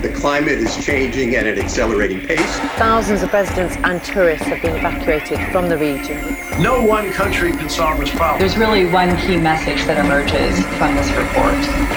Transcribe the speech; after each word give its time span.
The 0.00 0.08
climate 0.08 0.54
is 0.54 0.82
changing 0.82 1.34
at 1.34 1.46
an 1.46 1.58
accelerating 1.58 2.20
pace. 2.20 2.58
Thousands 2.78 3.22
of 3.22 3.30
residents 3.34 3.76
and 3.84 4.02
tourists 4.02 4.46
have 4.46 4.62
been 4.62 4.74
evacuated 4.74 5.38
from 5.52 5.68
the 5.68 5.76
region. 5.76 6.16
No 6.58 6.82
one 6.82 7.12
country 7.12 7.52
can 7.52 7.68
solve 7.68 8.00
this 8.00 8.08
problem. 8.08 8.40
There's 8.40 8.56
really 8.56 8.86
one 8.86 9.14
key 9.18 9.36
message 9.36 9.84
that 9.84 10.02
emerges 10.02 10.56
from 10.78 10.96
this 10.96 11.10
report. 11.10 11.52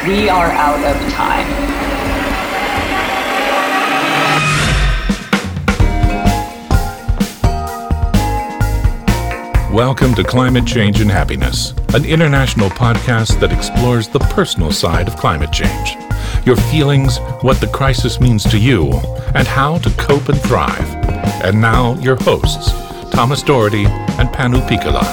We 0.06 0.28
are 0.28 0.52
out 0.52 0.84
of 0.84 1.14
time. 1.14 1.48
Welcome 9.74 10.14
to 10.16 10.26
Climate 10.26 10.66
Change 10.66 11.00
and 11.00 11.10
Happiness, 11.10 11.74
an 11.94 12.04
international 12.04 12.70
podcast 12.70 13.40
that 13.40 13.54
explores 13.54 14.10
the 14.10 14.20
personal 14.20 14.74
side 14.74 15.08
of 15.08 15.16
climate 15.16 15.54
change. 15.54 16.03
Your 16.46 16.58
feelings, 16.58 17.20
what 17.42 17.62
the 17.62 17.68
crisis 17.68 18.20
means 18.20 18.44
to 18.52 18.58
you, 18.58 18.92
and 19.34 19.48
how 19.48 19.78
to 19.78 19.90
cope 19.92 20.28
and 20.28 20.40
thrive. 20.42 20.90
And 21.42 21.62
now, 21.62 21.94
your 22.02 22.18
hosts, 22.18 22.72
Thomas 23.12 23.42
Doherty 23.42 23.86
and 23.86 24.28
Panu 24.28 24.60
Pihkala. 24.68 25.04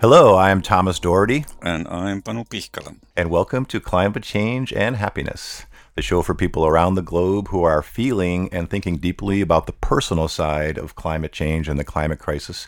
Hello, 0.00 0.34
I 0.34 0.50
am 0.50 0.62
Thomas 0.62 1.00
Doherty. 1.00 1.44
And 1.60 1.88
I'm 1.88 2.22
Panu 2.22 2.48
Pihkala. 2.48 2.96
And 3.16 3.28
welcome 3.28 3.64
to 3.66 3.80
Climate 3.80 4.22
Change 4.22 4.72
and 4.72 4.96
Happiness 4.96 5.66
the 5.94 6.02
show 6.02 6.22
for 6.22 6.34
people 6.34 6.66
around 6.66 6.94
the 6.94 7.02
globe 7.02 7.48
who 7.48 7.64
are 7.64 7.82
feeling 7.82 8.48
and 8.52 8.70
thinking 8.70 8.96
deeply 8.96 9.40
about 9.40 9.66
the 9.66 9.72
personal 9.72 10.28
side 10.28 10.78
of 10.78 10.94
climate 10.94 11.32
change 11.32 11.68
and 11.68 11.78
the 11.78 11.84
climate 11.84 12.18
crisis, 12.18 12.66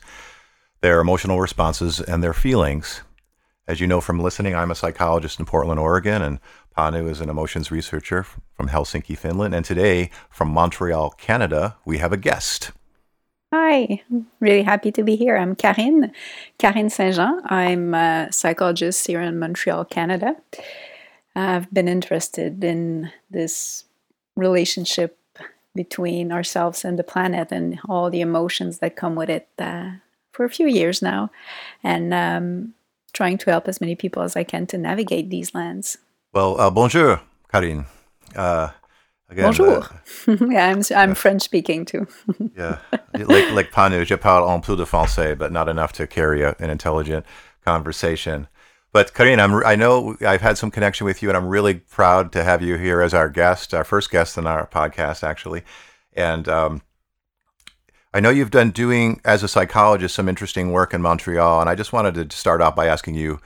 their 0.82 1.00
emotional 1.00 1.40
responses, 1.40 2.00
and 2.00 2.22
their 2.22 2.34
feelings. 2.34 3.00
As 3.66 3.80
you 3.80 3.86
know 3.86 4.02
from 4.02 4.20
listening, 4.20 4.54
I'm 4.54 4.70
a 4.70 4.74
psychologist 4.74 5.40
in 5.40 5.46
Portland, 5.46 5.80
Oregon, 5.80 6.20
and 6.20 6.38
Panu 6.76 7.08
is 7.08 7.22
an 7.22 7.30
emotions 7.30 7.70
researcher 7.70 8.22
from 8.22 8.68
Helsinki, 8.68 9.16
Finland. 9.16 9.54
And 9.54 9.64
today, 9.64 10.10
from 10.28 10.50
Montreal, 10.50 11.10
Canada, 11.12 11.76
we 11.86 11.96
have 11.96 12.12
a 12.12 12.18
guest. 12.18 12.72
Hi, 13.54 14.02
I'm 14.10 14.26
really 14.38 14.64
happy 14.64 14.92
to 14.92 15.02
be 15.02 15.16
here. 15.16 15.38
I'm 15.38 15.56
Karine, 15.56 16.12
Karine 16.58 16.90
Saint 16.90 17.14
Jean. 17.14 17.40
I'm 17.46 17.94
a 17.94 18.28
psychologist 18.30 19.06
here 19.06 19.22
in 19.22 19.38
Montreal, 19.38 19.86
Canada. 19.86 20.36
I've 21.34 21.72
been 21.72 21.88
interested 21.88 22.62
in 22.62 23.10
this 23.30 23.84
relationship 24.36 25.18
between 25.74 26.32
ourselves 26.32 26.84
and 26.84 26.98
the 26.98 27.04
planet 27.04 27.50
and 27.50 27.80
all 27.88 28.10
the 28.10 28.20
emotions 28.20 28.80
that 28.80 28.94
come 28.94 29.14
with 29.14 29.30
it 29.30 29.48
uh, 29.58 29.92
for 30.32 30.44
a 30.44 30.50
few 30.50 30.66
years 30.66 31.00
now, 31.00 31.30
and 31.82 32.12
um, 32.12 32.74
trying 33.14 33.38
to 33.38 33.50
help 33.50 33.66
as 33.66 33.80
many 33.80 33.94
people 33.94 34.22
as 34.22 34.36
I 34.36 34.44
can 34.44 34.66
to 34.66 34.76
navigate 34.76 35.30
these 35.30 35.54
lands. 35.54 35.96
Well, 36.34 36.60
uh, 36.60 36.70
bonjour, 36.70 37.20
Karine. 37.50 37.86
Uh, 38.36 38.70
again, 39.30 39.44
bonjour. 39.44 39.82
Uh, 39.82 40.36
yeah, 40.50 40.68
I'm 40.68 40.82
I'm 40.94 41.14
French 41.14 41.42
speaking 41.42 41.86
too. 41.86 42.06
yeah, 42.56 42.78
like 43.14 43.50
like 43.52 43.70
Panu, 43.70 44.04
je 44.04 44.16
parle 44.16 44.48
un 44.48 44.60
peu 44.60 44.76
de 44.76 44.84
français, 44.84 45.38
but 45.38 45.52
not 45.52 45.68
enough 45.68 45.92
to 45.92 46.06
carry 46.06 46.42
a, 46.42 46.54
an 46.58 46.68
intelligent 46.70 47.24
conversation. 47.64 48.48
But 48.92 49.12
Karine, 49.12 49.40
I'm, 49.40 49.64
I 49.66 49.74
know 49.74 50.16
I've 50.20 50.40
had 50.40 50.56
some 50.56 50.70
connection 50.70 51.04
with 51.04 51.20
you, 51.20 51.28
and 51.28 51.36
I'm 51.36 51.48
really 51.48 51.74
proud 51.74 52.30
to 52.32 52.44
have 52.44 52.62
you 52.62 52.76
here 52.76 53.00
as 53.00 53.12
our 53.12 53.28
guest, 53.28 53.74
our 53.74 53.82
first 53.82 54.08
guest 54.08 54.38
in 54.38 54.46
our 54.46 54.68
podcast, 54.68 55.24
actually. 55.24 55.64
And 56.12 56.48
um, 56.48 56.82
I 58.14 58.20
know 58.20 58.30
you've 58.30 58.52
done 58.52 58.70
doing 58.70 59.20
as 59.24 59.42
a 59.42 59.48
psychologist 59.48 60.14
some 60.14 60.28
interesting 60.28 60.70
work 60.70 60.94
in 60.94 61.02
Montreal, 61.02 61.60
and 61.60 61.68
I 61.68 61.74
just 61.74 61.92
wanted 61.92 62.30
to 62.30 62.36
start 62.36 62.62
off 62.62 62.76
by 62.76 62.86
asking 62.86 63.16
you, 63.16 63.40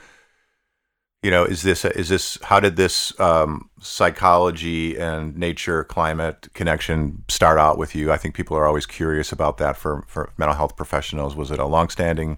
you 1.22 1.30
know, 1.30 1.42
is 1.42 1.62
this 1.62 1.86
is 1.86 2.10
this 2.10 2.38
how 2.42 2.60
did 2.60 2.76
this 2.76 3.18
um, 3.18 3.70
psychology 3.80 4.98
and 4.98 5.36
nature 5.36 5.84
climate 5.84 6.48
connection 6.52 7.24
start 7.28 7.58
out 7.58 7.78
with 7.78 7.94
you? 7.94 8.12
I 8.12 8.18
think 8.18 8.34
people 8.34 8.58
are 8.58 8.66
always 8.66 8.84
curious 8.84 9.32
about 9.32 9.56
that 9.56 9.78
for 9.78 10.04
for 10.06 10.32
mental 10.36 10.54
health 10.54 10.76
professionals. 10.76 11.34
Was 11.34 11.50
it 11.50 11.58
a 11.58 11.64
longstanding 11.64 12.36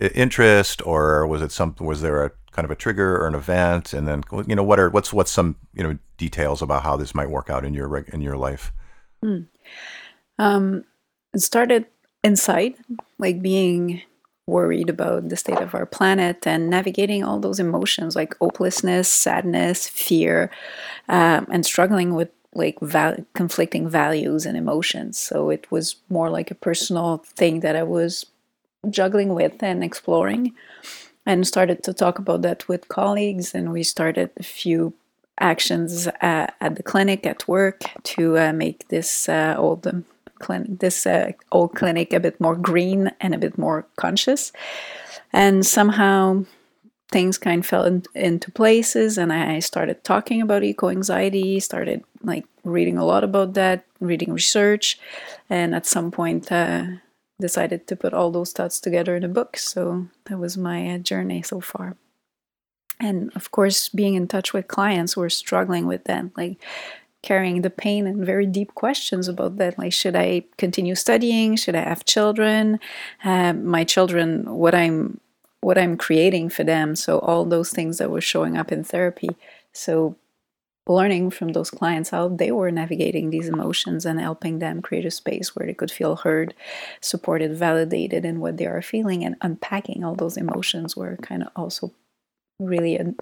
interest, 0.00 0.84
or 0.84 1.28
was 1.28 1.42
it 1.42 1.52
some? 1.52 1.76
Was 1.78 2.02
there 2.02 2.24
a 2.24 2.32
kind 2.50 2.64
of 2.64 2.72
a 2.72 2.76
trigger 2.76 3.18
or 3.18 3.28
an 3.28 3.36
event, 3.36 3.92
and 3.92 4.08
then 4.08 4.24
you 4.48 4.56
know 4.56 4.64
what 4.64 4.80
are 4.80 4.90
what's 4.90 5.12
what's 5.12 5.30
some 5.30 5.54
you 5.74 5.84
know 5.84 5.96
details 6.16 6.60
about 6.60 6.82
how 6.82 6.96
this 6.96 7.14
might 7.14 7.30
work 7.30 7.48
out 7.48 7.64
in 7.64 7.72
your 7.72 7.96
in 7.98 8.20
your 8.20 8.36
life. 8.36 8.72
Mm. 9.24 9.46
Um, 10.40 10.84
it 11.38 11.42
started 11.42 11.86
inside, 12.24 12.74
like 13.18 13.40
being 13.40 14.02
worried 14.46 14.90
about 14.90 15.28
the 15.28 15.36
state 15.36 15.58
of 15.58 15.74
our 15.74 15.86
planet 15.86 16.46
and 16.46 16.68
navigating 16.68 17.22
all 17.22 17.38
those 17.38 17.60
emotions 17.60 18.16
like 18.16 18.36
hopelessness, 18.40 19.08
sadness, 19.08 19.88
fear, 19.88 20.50
um, 21.08 21.46
and 21.52 21.64
struggling 21.64 22.14
with 22.14 22.30
like 22.54 22.76
val- 22.80 23.24
conflicting 23.34 23.88
values 23.88 24.46
and 24.46 24.56
emotions. 24.56 25.16
So 25.16 25.50
it 25.50 25.70
was 25.70 25.96
more 26.08 26.28
like 26.28 26.50
a 26.50 26.56
personal 26.56 27.18
thing 27.36 27.60
that 27.60 27.76
I 27.76 27.84
was 27.84 28.26
juggling 28.90 29.34
with 29.34 29.62
and 29.62 29.84
exploring 29.84 30.52
and 31.24 31.46
started 31.46 31.84
to 31.84 31.92
talk 31.92 32.18
about 32.18 32.42
that 32.42 32.66
with 32.66 32.88
colleagues 32.88 33.54
and 33.54 33.70
we 33.70 33.82
started 33.84 34.30
a 34.38 34.42
few 34.42 34.94
actions 35.38 36.08
uh, 36.08 36.46
at 36.60 36.74
the 36.74 36.82
clinic 36.82 37.24
at 37.26 37.46
work 37.46 37.82
to 38.02 38.38
uh, 38.38 38.52
make 38.52 38.88
this 38.88 39.28
uh, 39.28 39.54
old 39.56 39.86
clinic 40.38 40.80
this 40.80 41.06
uh, 41.06 41.32
old 41.52 41.74
clinic 41.74 42.12
a 42.12 42.20
bit 42.20 42.40
more 42.40 42.56
green 42.56 43.10
and 43.20 43.34
a 43.34 43.38
bit 43.38 43.56
more 43.58 43.86
conscious 43.96 44.52
and 45.32 45.64
somehow 45.66 46.44
things 47.10 47.38
kind 47.38 47.60
of 47.60 47.66
fell 47.66 47.84
in, 47.84 48.02
into 48.14 48.50
places 48.50 49.18
and 49.18 49.32
i 49.32 49.58
started 49.58 50.02
talking 50.04 50.42
about 50.42 50.62
eco-anxiety 50.62 51.58
started 51.60 52.02
like 52.22 52.44
reading 52.64 52.98
a 52.98 53.04
lot 53.04 53.24
about 53.24 53.54
that 53.54 53.84
reading 54.00 54.32
research 54.32 54.98
and 55.48 55.74
at 55.74 55.86
some 55.86 56.10
point 56.10 56.52
uh, 56.52 56.84
decided 57.40 57.86
to 57.86 57.96
put 57.96 58.14
all 58.14 58.30
those 58.30 58.52
thoughts 58.52 58.80
together 58.80 59.16
in 59.16 59.24
a 59.24 59.28
book. 59.28 59.56
So 59.56 60.08
that 60.24 60.38
was 60.38 60.56
my 60.56 60.94
uh, 60.94 60.98
journey 60.98 61.42
so 61.42 61.60
far. 61.60 61.96
And 63.00 63.30
of 63.36 63.50
course, 63.52 63.88
being 63.88 64.14
in 64.14 64.26
touch 64.26 64.52
with 64.52 64.66
clients 64.66 65.12
who 65.12 65.22
are 65.22 65.30
struggling 65.30 65.86
with 65.86 66.04
that, 66.04 66.36
like 66.36 66.60
carrying 67.22 67.62
the 67.62 67.70
pain 67.70 68.06
and 68.06 68.24
very 68.24 68.46
deep 68.46 68.74
questions 68.74 69.28
about 69.28 69.56
that. 69.56 69.78
Like, 69.78 69.92
should 69.92 70.16
I 70.16 70.44
continue 70.56 70.94
studying? 70.94 71.56
Should 71.56 71.74
I 71.74 71.82
have 71.82 72.04
children? 72.04 72.78
Uh, 73.24 73.52
my 73.52 73.84
children, 73.84 74.54
what 74.54 74.74
I'm 74.74 75.20
what 75.60 75.76
I'm 75.76 75.96
creating 75.96 76.50
for 76.50 76.62
them. 76.62 76.94
So 76.94 77.18
all 77.18 77.44
those 77.44 77.70
things 77.70 77.98
that 77.98 78.10
were 78.10 78.20
showing 78.20 78.56
up 78.56 78.70
in 78.70 78.84
therapy. 78.84 79.30
So 79.72 80.16
learning 80.86 81.30
from 81.30 81.48
those 81.48 81.70
clients 81.70 82.10
how 82.10 82.28
they 82.28 82.50
were 82.50 82.70
navigating 82.70 83.30
these 83.30 83.48
emotions 83.48 84.06
and 84.06 84.20
helping 84.20 84.58
them 84.58 84.80
create 84.80 85.04
a 85.04 85.10
space 85.10 85.54
where 85.54 85.66
they 85.66 85.74
could 85.74 85.90
feel 85.90 86.16
heard, 86.16 86.54
supported, 87.00 87.54
validated 87.54 88.24
in 88.24 88.40
what 88.40 88.56
they 88.56 88.66
are 88.66 88.80
feeling, 88.80 89.24
and 89.24 89.36
unpacking 89.42 90.02
all 90.02 90.14
those 90.14 90.36
emotions 90.36 90.96
were 90.96 91.16
kind 91.16 91.42
of 91.42 91.48
also 91.54 91.92
really 92.58 92.96
a 92.96 93.14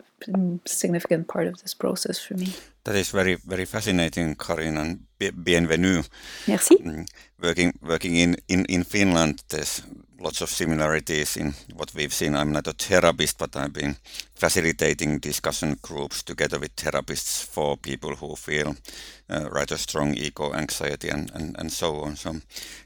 significant 0.66 1.28
part 1.28 1.46
of 1.46 1.60
this 1.62 1.74
process 1.74 2.18
for 2.18 2.34
me. 2.34 2.48
That 2.86 2.94
is 2.94 3.10
very 3.10 3.34
very 3.34 3.64
fascinating, 3.64 4.36
Karin, 4.36 4.76
and 4.76 5.00
bienvenue. 5.18 6.04
Merci. 6.46 6.76
Mm, 6.76 7.06
working 7.42 7.72
working 7.82 8.14
in, 8.14 8.36
in, 8.46 8.64
in 8.66 8.84
Finland, 8.84 9.42
there's 9.48 9.82
lots 10.20 10.40
of 10.40 10.48
similarities 10.48 11.36
in 11.36 11.52
what 11.74 11.92
we've 11.96 12.12
seen. 12.12 12.36
I'm 12.36 12.52
not 12.52 12.68
a 12.68 12.72
therapist, 12.72 13.38
but 13.38 13.56
I've 13.56 13.72
been 13.72 13.96
facilitating 14.36 15.18
discussion 15.18 15.76
groups 15.82 16.22
together 16.22 16.60
with 16.60 16.76
therapists 16.76 17.44
for 17.44 17.76
people 17.76 18.14
who 18.14 18.36
feel 18.36 18.76
uh, 19.28 19.48
rather 19.50 19.78
strong 19.78 20.14
eco 20.14 20.54
anxiety 20.54 21.08
and, 21.08 21.28
and, 21.34 21.56
and 21.58 21.72
so 21.72 22.02
on. 22.02 22.14
So, 22.14 22.36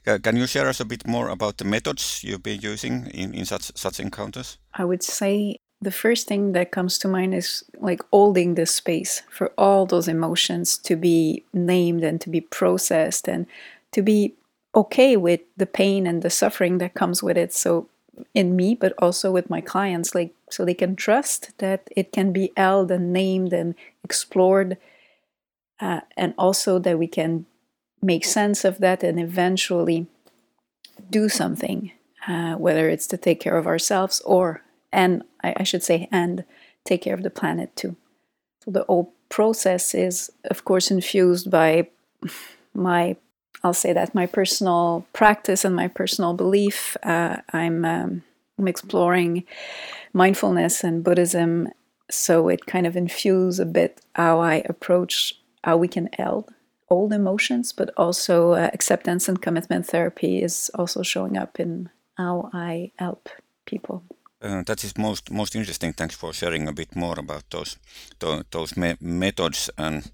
uh, 0.06 0.18
can 0.22 0.36
you 0.36 0.46
share 0.46 0.68
us 0.68 0.80
a 0.80 0.86
bit 0.86 1.06
more 1.06 1.28
about 1.28 1.58
the 1.58 1.66
methods 1.66 2.24
you've 2.24 2.42
been 2.42 2.62
using 2.62 3.06
in, 3.08 3.34
in 3.34 3.44
such 3.44 3.70
such 3.76 4.00
encounters? 4.00 4.56
I 4.72 4.86
would 4.86 5.02
say 5.02 5.58
the 5.82 5.90
first 5.90 6.26
thing 6.26 6.52
that 6.52 6.70
comes 6.70 6.98
to 6.98 7.08
mind 7.08 7.34
is 7.34 7.64
like 7.78 8.02
holding 8.12 8.54
the 8.54 8.66
space 8.66 9.22
for 9.30 9.52
all 9.56 9.86
those 9.86 10.08
emotions 10.08 10.76
to 10.76 10.94
be 10.94 11.42
named 11.54 12.04
and 12.04 12.20
to 12.20 12.28
be 12.28 12.40
processed 12.40 13.26
and 13.26 13.46
to 13.92 14.02
be 14.02 14.34
okay 14.74 15.16
with 15.16 15.40
the 15.56 15.66
pain 15.66 16.06
and 16.06 16.22
the 16.22 16.30
suffering 16.30 16.78
that 16.78 16.94
comes 16.94 17.22
with 17.22 17.36
it. 17.36 17.52
So, 17.52 17.88
in 18.34 18.54
me, 18.54 18.74
but 18.74 18.92
also 18.98 19.32
with 19.32 19.48
my 19.48 19.62
clients, 19.62 20.14
like 20.14 20.34
so 20.50 20.64
they 20.64 20.74
can 20.74 20.94
trust 20.94 21.56
that 21.58 21.88
it 21.96 22.12
can 22.12 22.32
be 22.32 22.52
held 22.56 22.90
and 22.90 23.12
named 23.12 23.54
and 23.54 23.74
explored, 24.04 24.76
uh, 25.80 26.00
and 26.18 26.34
also 26.36 26.78
that 26.78 26.98
we 26.98 27.06
can 27.06 27.46
make 28.02 28.24
sense 28.24 28.64
of 28.64 28.78
that 28.78 29.02
and 29.02 29.18
eventually 29.18 30.06
do 31.08 31.30
something, 31.30 31.92
uh, 32.28 32.54
whether 32.56 32.90
it's 32.90 33.06
to 33.06 33.16
take 33.16 33.40
care 33.40 33.56
of 33.56 33.66
ourselves 33.66 34.20
or, 34.26 34.62
and 34.92 35.22
I, 35.42 35.54
I 35.58 35.62
should 35.62 35.82
say, 35.82 36.08
and 36.10 36.44
take 36.84 37.02
care 37.02 37.14
of 37.14 37.22
the 37.22 37.30
planet 37.30 37.74
too. 37.76 37.96
So 38.64 38.70
the 38.70 38.84
whole 38.84 39.12
process 39.28 39.94
is, 39.94 40.30
of 40.50 40.64
course, 40.64 40.90
infused 40.90 41.50
by 41.50 41.88
my 42.74 43.16
I'll 43.62 43.74
say 43.74 43.92
that 43.92 44.14
my 44.14 44.24
personal 44.24 45.06
practice 45.12 45.66
and 45.66 45.76
my 45.76 45.86
personal 45.86 46.32
belief. 46.32 46.96
Uh, 47.02 47.36
I'm, 47.52 47.84
um, 47.84 48.22
I'm 48.58 48.68
exploring 48.68 49.44
mindfulness 50.14 50.82
and 50.82 51.04
Buddhism 51.04 51.68
so 52.10 52.48
it 52.48 52.66
kind 52.66 52.86
of 52.86 52.96
infuses 52.96 53.60
a 53.60 53.66
bit 53.66 54.00
how 54.14 54.40
I 54.40 54.62
approach 54.68 55.34
how 55.62 55.76
we 55.76 55.88
can 55.88 56.08
help 56.16 56.50
old 56.88 57.12
emotions, 57.12 57.72
but 57.72 57.90
also 57.96 58.52
uh, 58.52 58.70
acceptance 58.72 59.28
and 59.28 59.40
commitment 59.40 59.86
therapy 59.86 60.42
is 60.42 60.70
also 60.74 61.02
showing 61.02 61.36
up 61.36 61.60
in 61.60 61.88
how 62.16 62.50
I 62.52 62.90
help 62.96 63.28
people. 63.64 64.02
Uh, 64.42 64.62
that 64.64 64.82
is 64.84 64.96
most 64.96 65.30
most 65.30 65.54
interesting. 65.54 65.92
Thanks 65.92 66.14
for 66.14 66.32
sharing 66.32 66.66
a 66.68 66.72
bit 66.72 66.96
more 66.96 67.18
about 67.18 67.44
those 67.50 67.76
those 68.50 68.76
me 68.76 68.94
methods 69.00 69.70
and 69.76 70.10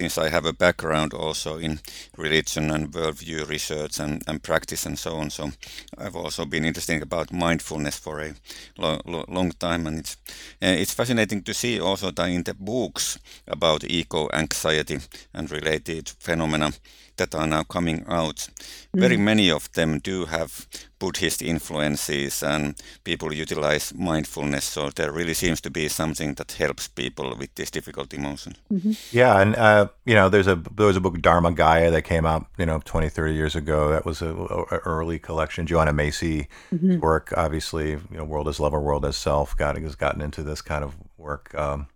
since 0.00 0.16
I 0.18 0.30
have 0.30 0.46
a 0.46 0.52
background 0.52 1.12
also 1.12 1.58
in 1.58 1.80
religion 2.16 2.70
and 2.70 2.90
worldview 2.92 3.46
research 3.48 4.00
and, 4.00 4.22
and 4.26 4.42
practice 4.42 4.86
and 4.86 4.98
so 4.98 5.16
on, 5.16 5.30
so 5.30 5.50
I've 5.98 6.16
also 6.16 6.46
been 6.46 6.64
interested 6.64 7.02
about 7.02 7.32
mindfulness 7.32 7.98
for 7.98 8.20
a 8.20 8.34
lo 8.78 9.00
lo 9.04 9.24
long 9.28 9.52
time, 9.52 9.86
and 9.86 9.98
it's 9.98 10.16
uh, 10.62 10.76
it's 10.82 10.94
fascinating 10.94 11.42
to 11.44 11.54
see 11.54 11.80
also 11.80 12.10
that 12.10 12.28
in 12.28 12.44
the 12.44 12.54
books 12.54 13.18
about 13.46 13.84
eco 13.84 14.28
anxiety 14.32 14.98
and 15.34 15.50
related 15.50 16.08
phenomena 16.18 16.72
that 17.18 17.34
are 17.34 17.46
now 17.46 17.62
coming 17.62 18.04
out. 18.08 18.48
Mm. 18.96 19.00
Very 19.00 19.16
many 19.16 19.50
of 19.50 19.70
them 19.72 19.98
do 19.98 20.24
have 20.24 20.66
Buddhist 20.98 21.42
influences 21.42 22.42
and 22.42 22.74
people 23.04 23.32
utilize 23.32 23.94
mindfulness. 23.94 24.64
So 24.64 24.90
there 24.90 25.12
really 25.12 25.34
seems 25.34 25.60
to 25.60 25.70
be 25.70 25.88
something 25.88 26.34
that 26.34 26.52
helps 26.52 26.88
people 26.88 27.36
with 27.36 27.54
this 27.54 27.70
difficult 27.70 28.12
emotion. 28.14 28.56
Mm-hmm. 28.72 28.92
Yeah. 29.12 29.40
And, 29.40 29.54
uh, 29.56 29.88
you 30.04 30.14
know, 30.14 30.28
there's 30.28 30.48
a, 30.48 30.56
there 30.56 30.86
was 30.86 30.96
a 30.96 31.00
book, 31.00 31.20
Dharma 31.20 31.52
Gaia, 31.52 31.90
that 31.90 32.02
came 32.02 32.26
out, 32.26 32.46
you 32.58 32.66
know, 32.66 32.80
20, 32.84 33.08
30 33.08 33.34
years 33.34 33.54
ago. 33.54 33.90
That 33.90 34.04
was 34.04 34.22
a, 34.22 34.34
a 34.34 34.78
early 34.84 35.18
collection. 35.18 35.66
Joanna 35.66 35.92
Macy 35.92 36.48
mm-hmm. 36.72 36.98
work, 37.00 37.32
obviously, 37.36 37.90
you 37.90 38.16
know, 38.16 38.24
World 38.24 38.48
as 38.48 38.58
Lover, 38.58 38.80
World 38.80 39.04
as 39.04 39.16
Self, 39.16 39.56
got, 39.56 39.78
has 39.78 39.94
gotten 39.94 40.20
into 40.20 40.42
this 40.42 40.62
kind 40.62 40.82
of 40.82 40.96
work. 41.16 41.54
Um, 41.54 41.88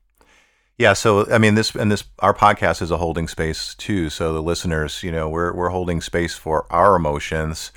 yeah, 0.78 0.94
so 0.94 1.30
I 1.30 1.38
mean 1.38 1.54
this 1.54 1.74
and 1.74 1.92
this 1.92 2.04
our 2.18 2.34
podcast 2.34 2.82
is 2.82 2.90
a 2.90 2.96
holding 2.96 3.28
space 3.28 3.74
too. 3.74 4.10
So 4.10 4.32
the 4.32 4.42
listeners, 4.42 5.02
you 5.02 5.12
know, 5.12 5.28
we're 5.28 5.52
we're 5.52 5.68
holding 5.68 6.00
space 6.00 6.34
for 6.34 6.66
our 6.70 6.96
emotions 6.96 7.72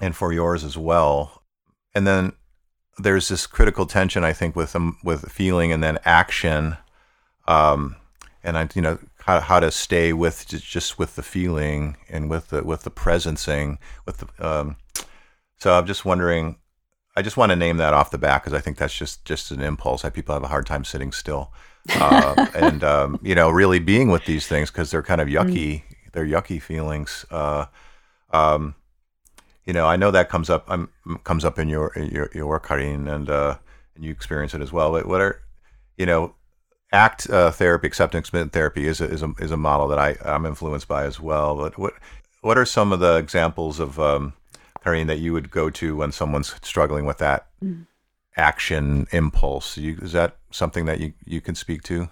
and 0.00 0.14
for 0.14 0.32
yours 0.32 0.64
as 0.64 0.78
well. 0.78 1.42
And 1.94 2.06
then 2.06 2.32
there's 2.98 3.28
this 3.28 3.46
critical 3.46 3.86
tension 3.86 4.24
I 4.24 4.32
think 4.32 4.56
with 4.56 4.74
um, 4.76 4.98
with 5.02 5.30
feeling 5.30 5.72
and 5.72 5.82
then 5.82 5.98
action 6.04 6.76
um 7.46 7.96
and 8.42 8.56
I 8.56 8.68
you 8.74 8.80
know 8.80 8.98
how, 9.20 9.40
how 9.40 9.60
to 9.60 9.70
stay 9.70 10.12
with 10.12 10.46
just 10.46 10.98
with 10.98 11.16
the 11.16 11.22
feeling 11.22 11.96
and 12.08 12.30
with 12.30 12.48
the 12.48 12.62
with 12.62 12.82
the 12.82 12.90
presencing 12.90 13.78
with 14.06 14.18
the 14.18 14.28
um 14.46 14.76
so 15.58 15.76
I'm 15.76 15.86
just 15.86 16.04
wondering 16.04 16.56
I 17.16 17.22
just 17.22 17.36
want 17.36 17.50
to 17.50 17.56
name 17.56 17.76
that 17.78 17.92
off 17.94 18.10
the 18.10 18.18
bat 18.18 18.42
because 18.42 18.54
I 18.54 18.60
think 18.60 18.78
that's 18.78 18.96
just 18.96 19.24
just 19.24 19.50
an 19.50 19.60
impulse. 19.60 20.04
I 20.04 20.10
people 20.10 20.34
have 20.34 20.44
a 20.44 20.48
hard 20.48 20.66
time 20.66 20.84
sitting 20.84 21.12
still 21.12 21.52
uh, 21.94 22.46
and 22.54 22.82
um, 22.84 23.18
you 23.22 23.34
know, 23.34 23.50
really 23.50 23.78
being 23.78 24.08
with 24.08 24.24
these 24.24 24.46
things 24.46 24.70
because 24.70 24.90
they're 24.90 25.02
kind 25.02 25.20
of 25.20 25.28
mm. 25.28 25.34
yucky. 25.34 25.74
Mm. 25.74 25.82
They're 26.12 26.26
yucky 26.26 26.60
feelings. 26.60 27.26
Uh, 27.30 27.66
um, 28.30 28.74
you 29.64 29.72
know, 29.72 29.86
I 29.86 29.96
know 29.96 30.10
that 30.10 30.28
comes 30.28 30.48
up 30.48 30.70
um, 30.70 30.88
comes 31.24 31.44
up 31.44 31.58
in 31.58 31.68
your 31.68 31.92
your 31.96 32.30
your 32.34 32.46
work, 32.46 32.66
Karin, 32.66 33.08
and 33.08 33.28
uh, 33.28 33.56
and 33.94 34.04
you 34.04 34.10
experience 34.10 34.54
it 34.54 34.60
as 34.60 34.72
well. 34.72 34.92
But 34.92 35.06
what 35.06 35.20
are 35.20 35.42
you 35.96 36.06
know, 36.06 36.34
ACT 36.92 37.28
uh, 37.30 37.50
therapy, 37.50 37.86
acceptance 37.86 38.30
commitment 38.30 38.52
therapy 38.52 38.86
is 38.86 39.00
a, 39.00 39.04
is 39.04 39.22
a 39.22 39.32
is 39.38 39.50
a 39.50 39.56
model 39.56 39.88
that 39.88 39.98
I 39.98 40.16
I'm 40.24 40.46
influenced 40.46 40.88
by 40.88 41.04
as 41.04 41.20
well. 41.20 41.56
But 41.56 41.78
what 41.78 41.94
what 42.42 42.56
are 42.56 42.64
some 42.64 42.92
of 42.92 43.00
the 43.00 43.16
examples 43.16 43.80
of 43.80 43.98
um, 43.98 44.34
Karin 44.82 45.08
that 45.08 45.18
you 45.18 45.32
would 45.32 45.50
go 45.50 45.68
to 45.70 45.96
when 45.96 46.12
someone's 46.12 46.54
struggling 46.62 47.04
with 47.04 47.18
that? 47.18 47.48
Mm 47.62 47.86
action 48.36 49.06
impulse. 49.12 49.76
You, 49.76 49.98
is 50.02 50.12
that 50.12 50.36
something 50.56 50.86
that 50.86 51.00
you, 51.00 51.12
you 51.24 51.40
can 51.40 51.54
speak 51.54 51.82
to? 51.84 52.08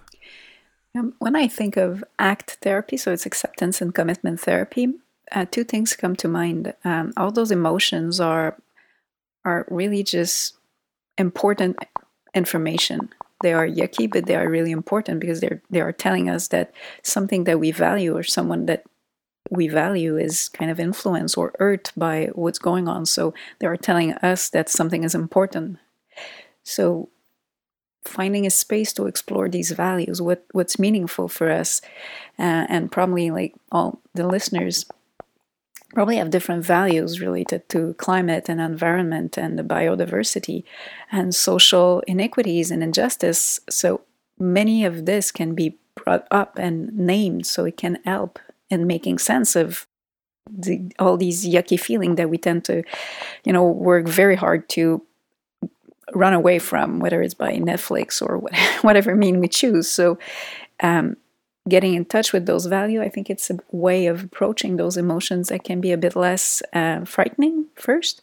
Um, 0.97 1.13
when 1.19 1.35
I 1.35 1.47
think 1.47 1.75
of 1.75 2.03
ACT 2.19 2.57
therapy, 2.61 2.97
so 2.97 3.11
it's 3.11 3.25
acceptance 3.25 3.81
and 3.81 3.93
commitment 3.93 4.39
therapy, 4.39 4.93
uh, 5.31 5.45
two 5.49 5.63
things 5.63 5.95
come 5.95 6.15
to 6.17 6.27
mind. 6.27 6.73
Um, 6.83 7.11
all 7.17 7.31
those 7.31 7.51
emotions 7.51 8.19
are 8.19 8.57
are 9.43 9.67
really 9.69 10.03
just 10.03 10.55
important 11.17 11.77
information. 12.33 13.09
They 13.41 13.53
are 13.53 13.67
yucky, 13.67 14.09
but 14.11 14.25
they 14.25 14.35
are 14.35 14.49
really 14.49 14.71
important 14.71 15.19
because 15.19 15.41
they're 15.41 15.61
they 15.69 15.81
are 15.81 15.91
telling 15.91 16.29
us 16.29 16.47
that 16.49 16.71
something 17.03 17.43
that 17.45 17.59
we 17.59 17.71
value 17.71 18.15
or 18.15 18.23
someone 18.23 18.65
that 18.67 18.83
we 19.51 19.67
value 19.67 20.17
is 20.17 20.49
kind 20.49 20.71
of 20.71 20.79
influenced 20.79 21.37
or 21.37 21.53
hurt 21.59 21.91
by 21.95 22.29
what's 22.33 22.59
going 22.59 22.87
on. 22.87 23.05
So 23.05 23.33
they 23.59 23.67
are 23.67 23.77
telling 23.77 24.13
us 24.13 24.49
that 24.49 24.69
something 24.69 25.03
is 25.03 25.13
important. 25.13 25.77
So 26.63 27.09
finding 28.07 28.45
a 28.45 28.49
space 28.49 28.93
to 28.93 29.07
explore 29.07 29.49
these 29.49 29.71
values, 29.71 30.21
what 30.21 30.45
what's 30.51 30.79
meaningful 30.79 31.27
for 31.27 31.51
us, 31.51 31.81
uh, 32.39 32.65
and 32.69 32.91
probably 32.91 33.31
like 33.31 33.53
all 33.71 33.99
the 34.13 34.27
listeners 34.27 34.85
probably 35.93 36.17
have 36.17 36.29
different 36.29 36.65
values 36.65 37.21
related 37.21 37.67
to 37.69 37.93
climate 37.93 38.49
and 38.49 38.59
environment 38.59 39.37
and 39.37 39.57
the 39.57 39.63
biodiversity 39.63 40.63
and 41.11 41.33
social 41.33 42.01
inequities 42.05 42.69
and 42.69 42.83
injustice. 42.83 43.61
So 43.69 44.01
many 44.37 44.83
of 44.83 45.05
this 45.05 45.31
can 45.31 45.55
be 45.55 45.77
brought 45.95 46.27
up 46.29 46.59
and 46.59 46.95
named 46.97 47.45
so 47.47 47.63
it 47.63 47.77
can 47.77 47.99
help 48.03 48.39
in 48.69 48.85
making 48.85 49.19
sense 49.19 49.55
of 49.55 49.87
the, 50.51 50.91
all 50.99 51.17
these 51.17 51.47
yucky 51.47 51.79
feeling 51.79 52.15
that 52.15 52.29
we 52.29 52.37
tend 52.37 52.65
to, 52.65 52.83
you 53.45 53.53
know, 53.53 53.65
work 53.65 54.07
very 54.07 54.35
hard 54.35 54.67
to 54.69 55.01
run 56.13 56.33
away 56.33 56.59
from, 56.59 56.99
whether 56.99 57.21
it's 57.21 57.33
by 57.33 57.53
Netflix 57.57 58.21
or 58.21 58.37
whatever 58.81 59.15
mean 59.15 59.39
we 59.39 59.47
choose. 59.47 59.89
So, 59.89 60.17
um, 60.81 61.17
getting 61.67 61.95
in 61.95 62.05
touch 62.05 62.31
with 62.31 62.45
those 62.45 62.67
values, 62.67 63.01
I 63.01 63.09
think 63.09 63.29
it's 63.29 63.49
a 63.49 63.57
way 63.71 64.05
of 64.05 64.23
approaching 64.23 64.77
those 64.77 64.97
emotions 64.97 65.49
that 65.49 65.63
can 65.63 65.81
be 65.81 65.91
a 65.91 65.97
bit 65.97 66.15
less 66.15 66.61
uh, 66.73 67.05
frightening 67.05 67.65
1st 67.77 68.21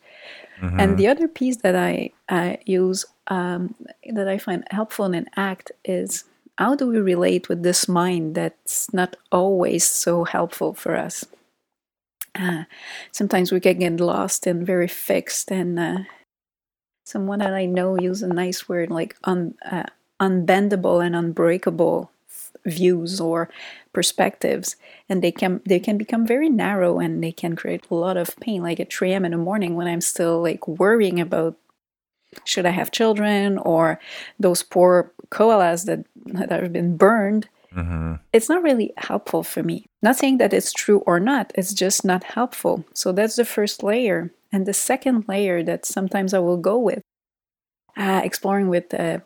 mm-hmm. 0.60 0.80
And 0.80 0.96
the 0.96 1.08
other 1.08 1.26
piece 1.26 1.56
that 1.58 1.74
I 1.74 2.10
uh, 2.28 2.56
use 2.64 3.04
um, 3.26 3.74
that 4.12 4.28
I 4.28 4.38
find 4.38 4.64
helpful 4.70 5.06
in 5.06 5.14
an 5.14 5.26
ACT 5.36 5.72
is 5.84 6.24
how 6.58 6.74
do 6.74 6.86
we 6.86 7.00
relate 7.00 7.48
with 7.48 7.62
this 7.62 7.88
mind 7.88 8.34
that's 8.34 8.92
not 8.92 9.16
always 9.32 9.84
so 9.84 10.24
helpful 10.24 10.74
for 10.74 10.96
us? 10.96 11.24
Uh, 12.34 12.64
sometimes 13.10 13.52
we 13.52 13.60
can 13.60 13.78
get 13.78 14.00
lost 14.00 14.46
and 14.46 14.66
very 14.66 14.88
fixed 14.88 15.50
and 15.50 15.78
uh, 15.78 15.98
someone 17.12 17.38
that 17.40 17.54
I 17.54 17.66
know 17.66 17.98
use 18.00 18.22
a 18.22 18.28
nice 18.28 18.68
word 18.68 18.90
like 18.90 19.16
un, 19.24 19.54
uh, 19.70 19.84
unbendable 20.18 21.04
and 21.04 21.14
unbreakable 21.14 22.10
views 22.64 23.20
or 23.20 23.50
perspectives. 23.92 24.76
And 25.08 25.22
they 25.22 25.32
can 25.32 25.60
they 25.66 25.78
can 25.78 25.98
become 25.98 26.26
very 26.26 26.48
narrow 26.48 26.98
and 26.98 27.22
they 27.22 27.32
can 27.32 27.54
create 27.54 27.84
a 27.90 27.94
lot 27.94 28.16
of 28.16 28.36
pain 28.40 28.62
like 28.62 28.80
at 28.80 28.92
3 28.92 29.12
a.m 29.12 29.24
in 29.24 29.32
the 29.32 29.38
morning 29.38 29.74
when 29.74 29.86
i'm 29.86 30.00
still 30.00 30.40
like 30.40 30.66
worrying 30.66 31.20
about 31.20 31.56
should 32.44 32.64
i 32.64 32.70
have 32.70 32.90
children 32.90 33.58
or 33.58 34.00
those 34.40 34.62
poor 34.62 35.12
koalas 35.30 35.84
that, 35.84 36.06
that 36.48 36.62
have 36.62 36.72
been 36.72 36.96
burned. 36.96 37.48
Mm-hmm. 37.74 38.16
it's 38.34 38.50
not 38.50 38.62
really 38.62 38.92
helpful 38.98 39.42
for 39.42 39.62
me. 39.62 39.86
Not 40.02 40.16
saying 40.16 40.36
that 40.36 40.52
it's 40.52 40.74
true 40.74 40.98
or 41.06 41.18
not 41.18 41.52
it's 41.54 41.72
just 41.72 42.04
not 42.04 42.22
helpful. 42.22 42.84
So 42.94 43.12
that's 43.12 43.36
the 43.36 43.46
first 43.46 43.82
layer 43.82 44.30
and 44.52 44.66
the 44.66 44.74
second 44.74 45.24
layer 45.28 45.62
that 45.62 45.86
sometimes 45.86 46.34
I 46.34 46.38
will 46.38 46.58
go 46.58 46.78
with, 46.78 47.02
uh, 47.96 48.20
exploring 48.22 48.68
with 48.68 48.92
uh, 48.94 49.20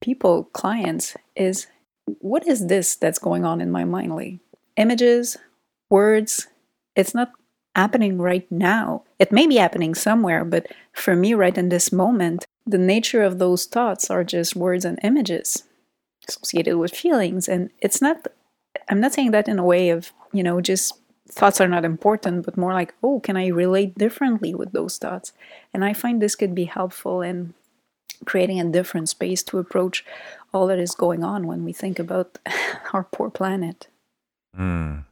people, 0.00 0.44
clients, 0.44 1.16
is 1.34 1.66
what 2.20 2.46
is 2.46 2.68
this 2.68 2.96
that's 2.96 3.18
going 3.18 3.44
on 3.44 3.60
in 3.60 3.70
my 3.70 3.84
mind? 3.84 4.14
Like 4.14 4.38
images, 4.76 5.36
words, 5.90 6.46
it's 6.94 7.14
not 7.14 7.32
happening 7.74 8.18
right 8.18 8.50
now. 8.50 9.04
It 9.18 9.32
may 9.32 9.46
be 9.46 9.56
happening 9.56 9.94
somewhere, 9.94 10.44
but 10.44 10.66
for 10.92 11.14
me, 11.14 11.34
right 11.34 11.56
in 11.56 11.68
this 11.68 11.92
moment, 11.92 12.46
the 12.66 12.78
nature 12.78 13.22
of 13.22 13.38
those 13.38 13.66
thoughts 13.66 14.10
are 14.10 14.24
just 14.24 14.56
words 14.56 14.84
and 14.84 14.98
images 15.02 15.64
associated 16.28 16.76
with 16.76 16.94
feelings. 16.94 17.48
And 17.48 17.70
it's 17.80 18.02
not, 18.02 18.26
I'm 18.88 19.00
not 19.00 19.14
saying 19.14 19.30
that 19.30 19.48
in 19.48 19.58
a 19.58 19.64
way 19.64 19.90
of, 19.90 20.12
you 20.32 20.42
know, 20.42 20.60
just 20.60 20.94
thoughts 21.30 21.60
are 21.60 21.68
not 21.68 21.84
important, 21.84 22.44
but 22.44 22.56
more 22.56 22.72
like, 22.72 22.94
oh, 23.02 23.20
can 23.20 23.36
I 23.36 23.48
relate 23.48 23.96
differently 23.96 24.54
with 24.54 24.72
those 24.72 24.98
thoughts? 24.98 25.32
And 25.72 25.84
I 25.84 25.92
find 25.92 26.20
this 26.20 26.34
could 26.34 26.54
be 26.54 26.64
helpful 26.64 27.22
in 27.22 27.54
creating 28.24 28.60
a 28.60 28.70
different 28.70 29.08
space 29.08 29.42
to 29.44 29.58
approach 29.58 30.04
all 30.52 30.66
that 30.66 30.78
is 30.78 30.94
going 30.94 31.22
on 31.22 31.46
when 31.46 31.64
we 31.64 31.72
think 31.72 31.98
about 31.98 32.38
our 32.92 33.04
poor 33.04 33.30
planet. 33.30 33.88
Mm. 34.58 35.04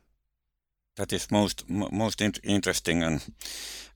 That 0.96 1.12
is 1.12 1.30
most 1.30 1.68
most 1.68 2.23
in 2.23 2.32
interesting 2.42 3.02
and 3.02 3.20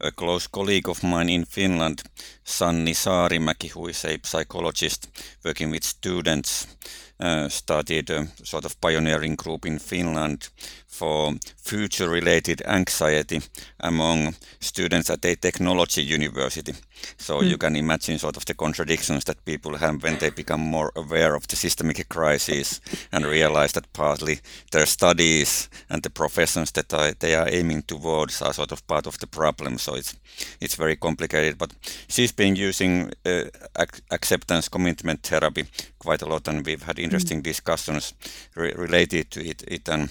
a 0.00 0.10
close 0.10 0.46
colleague 0.46 0.88
of 0.88 1.02
mine 1.02 1.30
in 1.30 1.44
Finland, 1.44 2.02
Sanni 2.44 2.92
Saarimäki, 2.92 3.70
who 3.70 3.88
is 3.88 4.04
a 4.04 4.18
psychologist 4.22 5.08
working 5.42 5.70
with 5.70 5.84
students, 5.84 6.66
uh, 6.66 7.09
started 7.48 8.10
a 8.10 8.26
sort 8.42 8.64
of 8.64 8.80
pioneering 8.80 9.36
group 9.36 9.66
in 9.66 9.78
Finland 9.78 10.48
for 10.86 11.34
future 11.56 12.08
related 12.08 12.62
anxiety 12.66 13.40
among 13.78 14.34
students 14.60 15.10
at 15.10 15.24
a 15.24 15.36
technology 15.36 16.02
university. 16.02 16.72
So 17.16 17.40
mm. 17.40 17.48
you 17.48 17.58
can 17.58 17.76
imagine 17.76 18.18
sort 18.18 18.36
of 18.36 18.44
the 18.44 18.54
contradictions 18.54 19.24
that 19.24 19.44
people 19.44 19.76
have 19.76 20.02
when 20.02 20.18
they 20.18 20.30
become 20.30 20.62
more 20.62 20.92
aware 20.96 21.34
of 21.34 21.46
the 21.46 21.56
systemic 21.56 22.08
crisis 22.08 22.80
and 23.12 23.24
realize 23.24 23.72
that 23.72 23.92
partly 23.92 24.40
their 24.72 24.86
studies 24.86 25.70
and 25.88 26.02
the 26.02 26.10
professions 26.10 26.72
that 26.72 26.92
I, 26.92 27.14
they 27.18 27.34
are 27.34 27.48
aiming 27.48 27.82
towards 27.82 28.42
are 28.42 28.52
sort 28.52 28.72
of 28.72 28.86
part 28.86 29.06
of 29.06 29.18
the 29.18 29.26
problem. 29.26 29.78
So 29.78 29.94
it's 29.94 30.16
it's 30.60 30.74
very 30.74 30.96
complicated. 30.96 31.58
But 31.58 31.72
she's 32.08 32.32
been 32.32 32.56
using 32.56 33.12
uh, 33.26 33.44
ac- 33.78 34.02
acceptance 34.10 34.68
commitment 34.68 35.22
therapy 35.22 35.64
quite 35.98 36.22
a 36.22 36.26
lot, 36.26 36.48
and 36.48 36.66
we've 36.66 36.82
had 36.82 36.98
interesting 37.10 37.40
mm. 37.40 37.44
discussions 37.44 38.14
re- 38.54 38.74
related 38.76 39.30
to 39.30 39.40
it. 39.40 39.64
it 39.66 39.88
and 39.88 40.10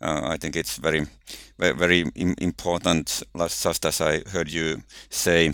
uh, 0.00 0.32
I 0.32 0.38
think 0.38 0.56
it's 0.56 0.78
very, 0.78 1.06
very, 1.58 1.74
very 1.74 2.04
important, 2.38 3.22
just 3.36 3.84
as 3.84 4.00
I 4.00 4.22
heard 4.30 4.50
you 4.50 4.82
say, 5.10 5.52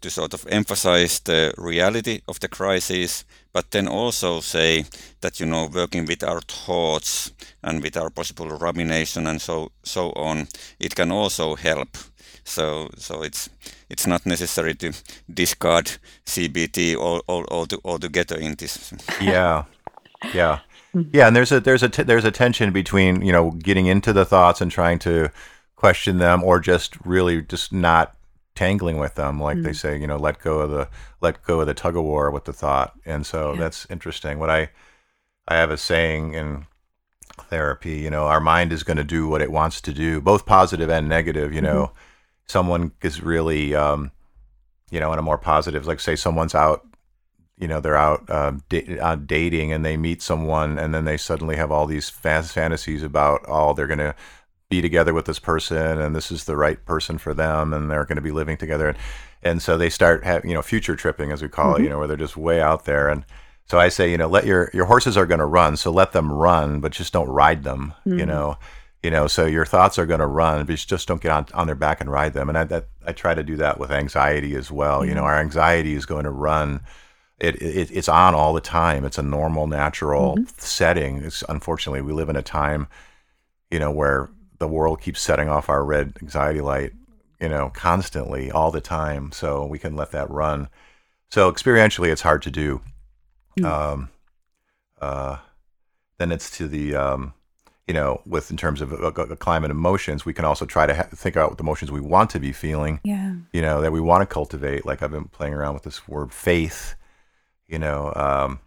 to 0.00 0.10
sort 0.10 0.34
of 0.34 0.46
emphasize 0.48 1.20
the 1.20 1.54
reality 1.56 2.20
of 2.26 2.40
the 2.40 2.48
crisis, 2.48 3.24
but 3.52 3.70
then 3.70 3.88
also 3.88 4.40
say 4.40 4.84
that 5.20 5.40
you 5.40 5.46
know 5.46 5.70
working 5.72 6.06
with 6.06 6.22
our 6.22 6.40
thoughts 6.40 7.32
and 7.62 7.82
with 7.82 7.96
our 7.96 8.10
possible 8.10 8.48
rumination 8.48 9.26
and 9.26 9.40
so 9.40 9.70
so 9.82 10.12
on, 10.16 10.48
it 10.78 10.94
can 10.94 11.10
also 11.12 11.54
help. 11.54 11.96
So 12.44 12.90
so 12.98 13.22
it's 13.22 13.48
it's 13.88 14.06
not 14.06 14.26
necessary 14.26 14.74
to 14.74 14.92
discard 15.32 15.98
CBT 16.26 16.96
all, 16.96 17.22
all, 17.26 17.44
all 17.50 17.66
altogether 17.84 18.36
in 18.36 18.56
this. 18.56 18.92
Yeah, 19.20 19.64
yeah. 20.32 20.60
Yeah, 21.12 21.26
and 21.26 21.34
there's 21.34 21.50
a 21.50 21.58
there's 21.58 21.82
a 21.82 21.88
t- 21.88 22.04
there's 22.04 22.24
a 22.24 22.30
tension 22.30 22.72
between 22.72 23.20
you 23.20 23.32
know 23.32 23.50
getting 23.50 23.86
into 23.86 24.12
the 24.12 24.24
thoughts 24.24 24.60
and 24.60 24.70
trying 24.70 25.00
to 25.00 25.30
question 25.74 26.18
them, 26.18 26.44
or 26.44 26.60
just 26.60 26.94
really 27.04 27.42
just 27.42 27.72
not 27.72 28.16
tangling 28.54 28.98
with 28.98 29.16
them, 29.16 29.40
like 29.40 29.56
mm. 29.56 29.64
they 29.64 29.72
say, 29.72 29.98
you 29.98 30.06
know, 30.06 30.16
let 30.16 30.38
go 30.40 30.60
of 30.60 30.70
the 30.70 30.88
let 31.20 31.42
go 31.42 31.60
of 31.60 31.66
the 31.66 31.74
tug 31.74 31.96
of 31.96 32.04
war 32.04 32.30
with 32.30 32.44
the 32.44 32.52
thought. 32.52 32.94
And 33.04 33.26
so 33.26 33.52
yeah. 33.52 33.60
that's 33.60 33.86
interesting. 33.90 34.38
What 34.38 34.50
I 34.50 34.70
I 35.48 35.56
have 35.56 35.70
a 35.70 35.76
saying 35.76 36.34
in 36.34 36.66
therapy, 37.50 37.96
you 37.96 38.10
know, 38.10 38.24
our 38.24 38.40
mind 38.40 38.72
is 38.72 38.82
going 38.82 38.96
to 38.96 39.04
do 39.04 39.28
what 39.28 39.42
it 39.42 39.50
wants 39.50 39.80
to 39.82 39.92
do, 39.92 40.20
both 40.20 40.46
positive 40.46 40.88
and 40.88 41.08
negative. 41.08 41.52
You 41.52 41.60
know, 41.60 41.86
mm-hmm. 41.86 41.98
someone 42.46 42.92
is 43.02 43.22
really, 43.22 43.74
um, 43.74 44.12
you 44.90 45.00
know, 45.00 45.12
in 45.12 45.18
a 45.18 45.22
more 45.22 45.38
positive, 45.38 45.86
like 45.86 46.00
say 46.00 46.16
someone's 46.16 46.54
out 46.54 46.86
you 47.58 47.68
know 47.68 47.80
they're 47.80 47.96
out 47.96 48.28
uh, 48.28 48.52
da- 48.68 48.98
uh, 48.98 49.16
dating 49.16 49.72
and 49.72 49.84
they 49.84 49.96
meet 49.96 50.22
someone 50.22 50.78
and 50.78 50.94
then 50.94 51.04
they 51.04 51.16
suddenly 51.16 51.56
have 51.56 51.70
all 51.70 51.86
these 51.86 52.10
fast 52.10 52.52
fantasies 52.52 53.02
about 53.02 53.40
oh 53.46 53.72
they're 53.74 53.86
going 53.86 53.98
to 53.98 54.14
be 54.70 54.80
together 54.80 55.14
with 55.14 55.26
this 55.26 55.38
person 55.38 56.00
and 56.00 56.16
this 56.16 56.30
is 56.30 56.44
the 56.44 56.56
right 56.56 56.84
person 56.84 57.18
for 57.18 57.34
them 57.34 57.72
and 57.72 57.90
they're 57.90 58.04
going 58.04 58.16
to 58.16 58.22
be 58.22 58.30
living 58.30 58.56
together 58.56 58.88
and, 58.88 58.98
and 59.42 59.62
so 59.62 59.76
they 59.76 59.90
start 59.90 60.24
having 60.24 60.50
you 60.50 60.54
know 60.54 60.62
future 60.62 60.96
tripping 60.96 61.30
as 61.30 61.42
we 61.42 61.48
call 61.48 61.74
mm-hmm. 61.74 61.82
it 61.82 61.84
you 61.84 61.90
know 61.90 61.98
where 61.98 62.08
they're 62.08 62.16
just 62.16 62.36
way 62.36 62.60
out 62.60 62.84
there 62.84 63.08
and 63.08 63.24
so 63.66 63.78
I 63.78 63.88
say 63.88 64.10
you 64.10 64.16
know 64.16 64.28
let 64.28 64.46
your 64.46 64.70
your 64.74 64.86
horses 64.86 65.16
are 65.16 65.26
going 65.26 65.40
to 65.40 65.46
run 65.46 65.76
so 65.76 65.90
let 65.90 66.12
them 66.12 66.32
run 66.32 66.80
but 66.80 66.92
just 66.92 67.12
don't 67.12 67.28
ride 67.28 67.62
them 67.62 67.94
mm-hmm. 68.06 68.18
you 68.18 68.26
know 68.26 68.56
you 69.02 69.10
know 69.10 69.26
so 69.26 69.44
your 69.44 69.66
thoughts 69.66 69.98
are 69.98 70.06
going 70.06 70.20
to 70.20 70.26
run 70.26 70.64
but 70.64 70.76
just 70.76 71.06
don't 71.06 71.20
get 71.20 71.30
on, 71.30 71.46
on 71.54 71.66
their 71.66 71.76
back 71.76 72.00
and 72.00 72.10
ride 72.10 72.32
them 72.32 72.48
and 72.48 72.58
I 72.58 72.64
that 72.64 72.88
I 73.06 73.12
try 73.12 73.34
to 73.34 73.44
do 73.44 73.56
that 73.56 73.78
with 73.78 73.92
anxiety 73.92 74.56
as 74.56 74.72
well 74.72 75.00
mm-hmm. 75.00 75.10
you 75.10 75.14
know 75.14 75.20
mm-hmm. 75.20 75.28
our 75.28 75.40
anxiety 75.40 75.94
is 75.94 76.06
going 76.06 76.24
to 76.24 76.30
run 76.30 76.80
it, 77.38 77.60
it, 77.60 77.90
it's 77.90 78.08
on 78.08 78.34
all 78.34 78.52
the 78.52 78.60
time. 78.60 79.04
It's 79.04 79.18
a 79.18 79.22
normal, 79.22 79.66
natural 79.66 80.36
mm-hmm. 80.36 80.44
setting. 80.56 81.18
It's 81.18 81.42
unfortunately 81.48 82.02
we 82.02 82.12
live 82.12 82.28
in 82.28 82.36
a 82.36 82.42
time, 82.42 82.88
you 83.70 83.78
know, 83.78 83.90
where 83.90 84.30
the 84.58 84.68
world 84.68 85.00
keeps 85.00 85.20
setting 85.20 85.48
off 85.48 85.68
our 85.68 85.84
red 85.84 86.16
anxiety 86.22 86.60
light, 86.60 86.92
you 87.40 87.48
know, 87.48 87.70
constantly, 87.70 88.50
all 88.50 88.70
the 88.70 88.80
time. 88.80 89.32
So 89.32 89.66
we 89.66 89.78
can 89.78 89.96
let 89.96 90.12
that 90.12 90.30
run. 90.30 90.68
So 91.30 91.50
experientially, 91.50 92.10
it's 92.10 92.22
hard 92.22 92.42
to 92.42 92.50
do. 92.50 92.80
Mm-hmm. 93.58 93.66
Um, 93.66 94.10
uh, 95.00 95.38
then 96.18 96.30
it's 96.30 96.56
to 96.58 96.68
the 96.68 96.94
um, 96.94 97.34
you 97.88 97.92
know, 97.94 98.22
with 98.24 98.50
in 98.50 98.56
terms 98.56 98.80
of 98.80 98.92
a, 98.92 99.08
a 99.08 99.36
climate 99.36 99.70
emotions, 99.70 100.24
we 100.24 100.32
can 100.32 100.44
also 100.44 100.64
try 100.64 100.86
to 100.86 100.94
ha- 100.94 101.08
think 101.14 101.36
about 101.36 101.50
what 101.50 101.58
the 101.58 101.64
emotions 101.64 101.90
we 101.90 102.00
want 102.00 102.30
to 102.30 102.40
be 102.40 102.52
feeling. 102.52 103.00
Yeah. 103.04 103.34
You 103.52 103.60
know, 103.60 103.82
that 103.82 103.92
we 103.92 104.00
want 104.00 104.22
to 104.22 104.32
cultivate. 104.32 104.86
Like 104.86 105.02
I've 105.02 105.10
been 105.10 105.26
playing 105.26 105.52
around 105.52 105.74
with 105.74 105.82
this 105.82 106.08
word 106.08 106.32
faith 106.32 106.94
you 107.68 107.78
know, 107.78 108.12
um, 108.14 108.60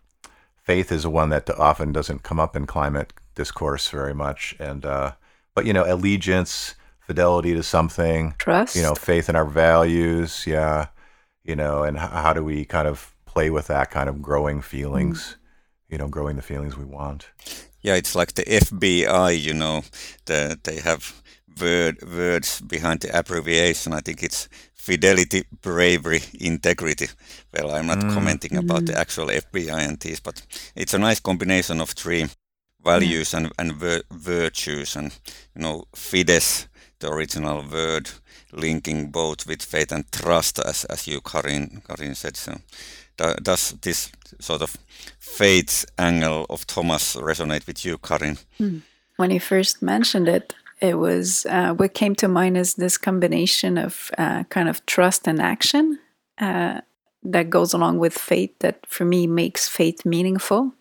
faith 0.64 0.92
is 0.92 1.06
one 1.06 1.30
that 1.30 1.50
often 1.52 1.92
doesn't 1.92 2.24
come 2.24 2.40
up 2.40 2.56
in 2.56 2.66
climate 2.66 3.14
discourse 3.36 3.90
very 3.90 4.14
much, 4.14 4.56
and 4.60 4.86
uh, 4.86 5.14
but 5.56 5.66
you 5.66 5.74
know, 5.74 5.86
allegiance, 5.86 6.76
fidelity 7.00 7.54
to 7.54 7.64
something, 7.64 8.36
trust, 8.38 8.76
you 8.76 8.82
know, 8.82 8.96
faith 8.96 9.30
in 9.30 9.36
our 9.36 9.46
values, 9.46 10.46
yeah, 10.46 10.88
you 11.44 11.56
know, 11.56 11.84
and 11.84 11.98
h- 11.98 12.10
how 12.10 12.34
do 12.34 12.44
we 12.44 12.66
kind 12.66 12.88
of 12.88 13.16
play 13.26 13.50
with 13.50 13.68
that 13.68 13.90
kind 13.92 14.10
of 14.10 14.22
growing 14.22 14.62
feelings, 14.62 15.20
mm. 15.20 15.92
you 15.92 15.98
know, 15.98 16.08
growing 16.08 16.36
the 16.36 16.42
feelings 16.42 16.78
we 16.78 16.86
want. 16.86 17.30
Yeah, 17.82 17.96
it's 17.96 18.16
like 18.16 18.34
the 18.34 18.44
FBI, 18.44 19.40
you 19.40 19.54
know, 19.54 19.84
the, 20.26 20.60
they 20.64 20.80
have 20.80 21.22
word 21.62 21.98
words 22.02 22.62
behind 22.62 23.02
the 23.02 23.18
abbreviation. 23.18 23.94
I 23.94 24.02
think 24.02 24.24
it's 24.24 24.50
fidelity, 24.74 25.44
bravery, 25.62 26.22
integrity. 26.40 27.08
Well, 27.54 27.72
I'm 27.72 27.88
not 27.88 28.00
mm. 28.00 28.14
commenting 28.14 28.56
about 28.58 28.84
mm. 28.84 28.88
the 28.88 29.00
actual 29.00 29.28
FBI 29.28 29.88
and 29.88 30.00
these, 30.00 30.20
but 30.20 30.42
it's 30.76 30.94
a 30.94 31.00
nice 31.00 31.20
combination 31.20 31.82
of 31.82 31.90
three 31.90 32.28
values 32.84 33.34
and, 33.34 33.52
and 33.60 33.74
vir- 33.74 34.04
virtues. 34.12 34.96
And, 34.96 35.12
you 35.56 35.62
know, 35.62 35.86
fides, 35.94 36.68
the 37.00 37.12
original 37.12 37.64
word, 37.70 38.10
linking 38.52 39.12
both 39.12 39.46
with 39.46 39.62
faith 39.62 39.92
and 39.92 40.10
trust, 40.12 40.60
as, 40.60 40.86
as 40.86 41.08
you, 41.08 41.22
Karin, 41.22 41.82
Karin 41.88 42.16
said. 42.16 42.38
So, 42.38 42.56
does 43.42 43.74
this 43.82 44.12
sort 44.40 44.62
of 44.62 44.78
faith 45.20 45.86
angle 45.98 46.46
of 46.50 46.66
Thomas 46.66 47.16
resonate 47.16 47.68
with 47.68 47.86
you, 47.86 47.98
Karin? 47.98 48.38
Mm. 48.60 48.82
When 49.18 49.32
he 49.32 49.40
first 49.40 49.82
mentioned 49.82 50.28
it, 50.28 50.54
it 50.80 50.98
was 50.98 51.46
uh, 51.48 51.74
what 51.74 51.94
came 51.94 52.16
to 52.16 52.28
mind 52.28 52.58
is 52.58 52.76
this 52.76 52.98
combination 52.98 53.78
of 53.78 54.12
uh, 54.18 54.44
kind 54.46 54.70
of 54.70 54.86
trust 54.86 55.28
and 55.28 55.42
action 55.42 56.00
uh, 56.38 56.82
that 57.24 57.50
goes 57.50 57.74
along 57.74 58.00
with 58.00 58.14
faith 58.14 58.52
that 58.60 58.86
for 58.86 59.06
me 59.06 59.28
makes 59.28 59.68
faith 59.68 60.06
meaningful 60.06 60.74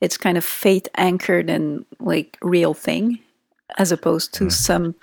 it's 0.00 0.16
kind 0.16 0.38
of 0.38 0.44
faith 0.44 0.88
anchored 0.96 1.50
in 1.50 1.84
like 1.98 2.38
real 2.42 2.74
thing 2.74 3.18
as 3.78 3.92
opposed 3.92 4.34
to 4.34 4.44
mm. 4.44 4.52
some 4.52 4.94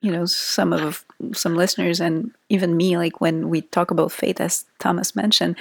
you 0.00 0.10
know 0.10 0.26
some 0.26 0.72
of 0.72 1.04
some 1.32 1.56
listeners 1.56 2.00
and 2.00 2.30
even 2.48 2.76
me 2.76 2.98
like 2.98 3.20
when 3.20 3.48
we 3.48 3.62
talk 3.62 3.90
about 3.90 4.12
faith 4.12 4.40
as 4.40 4.64
thomas 4.78 5.16
mentioned 5.16 5.56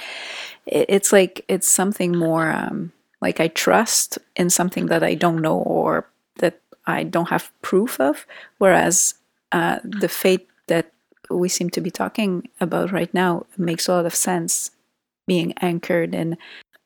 it's 0.66 1.14
like 1.14 1.46
it's 1.48 1.70
something 1.72 2.16
more 2.16 2.52
um, 2.52 2.92
like 3.22 3.40
i 3.40 3.48
trust 3.48 4.18
in 4.36 4.50
something 4.50 4.88
that 4.88 5.04
i 5.04 5.14
don't 5.14 5.42
know 5.42 5.58
or 5.60 6.06
that 6.38 6.60
I 6.86 7.04
don't 7.04 7.30
have 7.30 7.52
proof 7.62 8.00
of. 8.00 8.26
Whereas 8.58 9.16
uh, 9.52 9.80
the 9.84 10.10
fate 10.10 10.48
that 10.68 10.92
we 11.30 11.50
seem 11.50 11.70
to 11.72 11.82
be 11.82 11.92
talking 11.92 12.50
about 12.60 12.92
right 12.92 13.14
now 13.14 13.46
makes 13.58 13.88
a 13.88 13.94
lot 13.94 14.06
of 14.06 14.16
sense, 14.16 14.72
being 15.28 15.54
anchored 15.62 16.14
in 16.14 16.38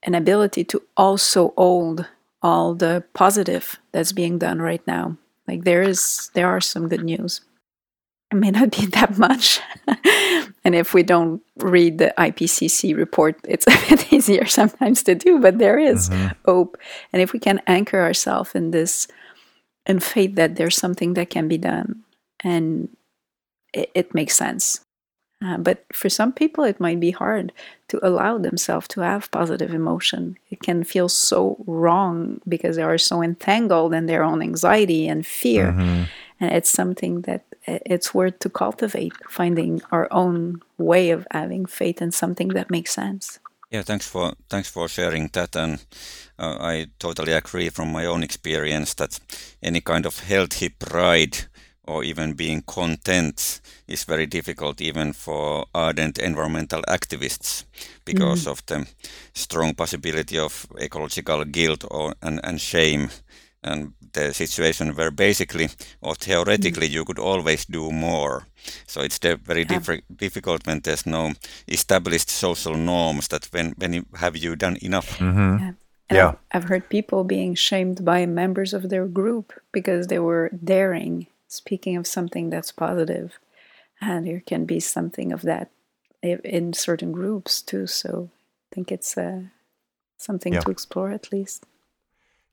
an 0.04 0.16
ability 0.16 0.64
to 0.64 0.82
also 0.96 1.54
hold 1.58 2.08
all 2.42 2.76
the 2.76 3.04
positive 3.14 3.78
that's 3.92 4.12
being 4.12 4.38
done 4.38 4.62
right 4.62 4.86
now. 4.86 5.18
Like 5.48 5.64
there 5.64 5.82
is, 5.82 6.30
there 6.34 6.48
are 6.48 6.62
some 6.62 6.88
good 6.88 7.04
news. 7.04 7.42
It 8.32 8.36
may 8.36 8.52
not 8.52 8.72
be 8.72 8.86
that 8.98 9.18
much. 9.18 9.60
and 10.64 10.76
if 10.76 10.94
we 10.94 11.04
don't 11.04 11.42
read 11.58 11.98
the 11.98 12.14
IPCC 12.18 12.96
report, 12.96 13.38
it's 13.48 13.66
a 13.68 13.90
bit 13.90 14.14
easier 14.14 14.46
sometimes 14.46 15.04
to 15.04 15.16
do, 15.16 15.40
but 15.40 15.58
there 15.58 15.80
is 15.80 16.10
mm-hmm. 16.10 16.28
hope. 16.46 16.78
And 17.12 17.22
if 17.22 17.34
we 17.34 17.40
can 17.40 17.62
anchor 17.68 18.02
ourselves 18.02 18.52
in 18.54 18.72
this 18.72 19.08
and 19.88 20.04
faith 20.04 20.36
that 20.36 20.56
there's 20.56 20.78
something 20.78 21.16
that 21.16 21.32
can 21.32 21.48
be 21.48 21.58
done 21.58 22.04
and 22.42 22.90
it, 23.74 23.90
it 23.96 24.14
makes 24.14 24.36
sense. 24.36 24.82
Uh, 25.44 25.58
but 25.58 25.86
for 25.94 26.10
some 26.10 26.34
people, 26.34 26.64
it 26.64 26.80
might 26.80 27.00
be 27.00 27.12
hard 27.12 27.54
to 27.90 28.00
allow 28.02 28.40
themselves 28.40 28.88
to 28.88 29.02
have 29.02 29.30
positive 29.30 29.72
emotion. 29.72 30.36
It 30.50 30.62
can 30.62 30.84
feel 30.84 31.10
so 31.10 31.64
wrong 31.68 32.42
because 32.48 32.76
they 32.76 32.82
are 32.84 32.98
so 32.98 33.22
entangled 33.22 33.94
in 33.94 34.08
their 34.08 34.24
own 34.24 34.42
anxiety 34.42 35.08
and 35.08 35.26
fear. 35.26 35.74
Mm-hmm. 35.74 36.04
And 36.40 36.52
it's 36.52 36.72
something 36.72 37.22
that 37.22 37.44
it's 37.68 38.16
worth 38.16 38.40
to 38.40 38.50
cultivate, 38.50 39.14
finding 39.30 39.82
our 39.92 40.08
own 40.12 40.62
way 40.80 41.12
of 41.12 41.28
having 41.32 41.66
faith 41.68 42.02
in 42.02 42.12
something 42.12 42.50
that 42.50 42.72
makes 42.72 42.92
sense. 42.92 43.40
Yeah, 43.70 43.82
thanks 43.82 44.08
for 44.08 44.34
thanks 44.50 44.70
for 44.70 44.88
sharing 44.88 45.30
that, 45.34 45.56
and 45.56 45.86
uh, 46.40 46.58
I 46.62 46.88
totally 47.00 47.34
agree 47.34 47.70
from 47.70 47.92
my 47.92 48.06
own 48.06 48.24
experience 48.24 48.94
that 48.94 49.20
any 49.62 49.82
kind 49.82 50.06
of 50.06 50.20
healthy 50.20 50.70
pride 50.70 51.38
or 51.84 52.04
even 52.04 52.34
being 52.34 52.62
content 52.62 53.62
is 53.88 54.06
very 54.06 54.26
difficult 54.26 54.82
even 54.82 55.14
for 55.14 55.66
ardent 55.74 56.18
environmental 56.18 56.82
activists 56.88 57.66
because 58.06 58.46
mm. 58.46 58.52
of 58.52 58.66
the 58.68 58.88
strong 59.34 59.74
possibility 59.74 60.38
of 60.38 60.66
ecological 60.80 61.44
guilt 61.46 61.84
or 61.92 62.14
and, 62.22 62.40
and 62.44 62.62
shame 62.62 63.10
and 63.64 63.94
the 64.14 64.34
situation 64.34 64.96
where 64.96 65.12
basically 65.12 65.70
or 66.02 66.16
theoretically 66.16 66.88
you 66.88 67.06
could 67.06 67.20
always 67.20 67.66
do 67.66 67.92
more. 67.92 68.48
So 68.88 69.02
it's 69.02 69.20
the 69.20 69.36
very 69.38 69.62
Yeah. 69.62 69.80
diffi- 69.80 70.04
difficult 70.16 70.68
when 70.68 70.82
there's 70.82 71.06
no 71.06 71.32
established 71.68 72.30
social 72.30 72.76
norms 72.78 73.28
that 73.28 73.48
when 73.54 73.74
when 73.78 73.94
you, 73.94 74.06
have 74.14 74.38
you 74.38 74.56
done 74.56 74.78
enough? 74.82 75.18
Mm-hmm. 75.20 75.58
Yeah. 75.60 75.74
Yeah. 76.12 76.28
I've, 76.30 76.64
I've 76.64 76.70
heard 76.70 76.90
people 76.90 77.24
being 77.24 77.56
shamed 77.56 78.04
by 78.06 78.26
members 78.26 78.74
of 78.74 78.90
their 78.90 79.08
group 79.08 79.54
because 79.72 80.08
they 80.08 80.20
were 80.20 80.50
daring, 80.64 81.28
speaking 81.48 81.98
of 81.98 82.08
something 82.08 82.50
that's 82.52 82.72
positive. 82.74 83.40
And 84.00 84.26
there 84.26 84.42
can 84.46 84.66
be 84.66 84.80
something 84.80 85.34
of 85.34 85.42
that 85.42 85.70
in 86.22 86.74
certain 86.74 87.12
groups 87.12 87.62
too. 87.62 87.88
So 87.88 88.30
I 88.72 88.76
think 88.76 88.92
it's 88.92 89.18
uh, 89.18 89.42
something 90.18 90.54
Yeah. 90.54 90.62
to 90.64 90.72
explore 90.72 91.12
at 91.14 91.32
least. 91.32 91.66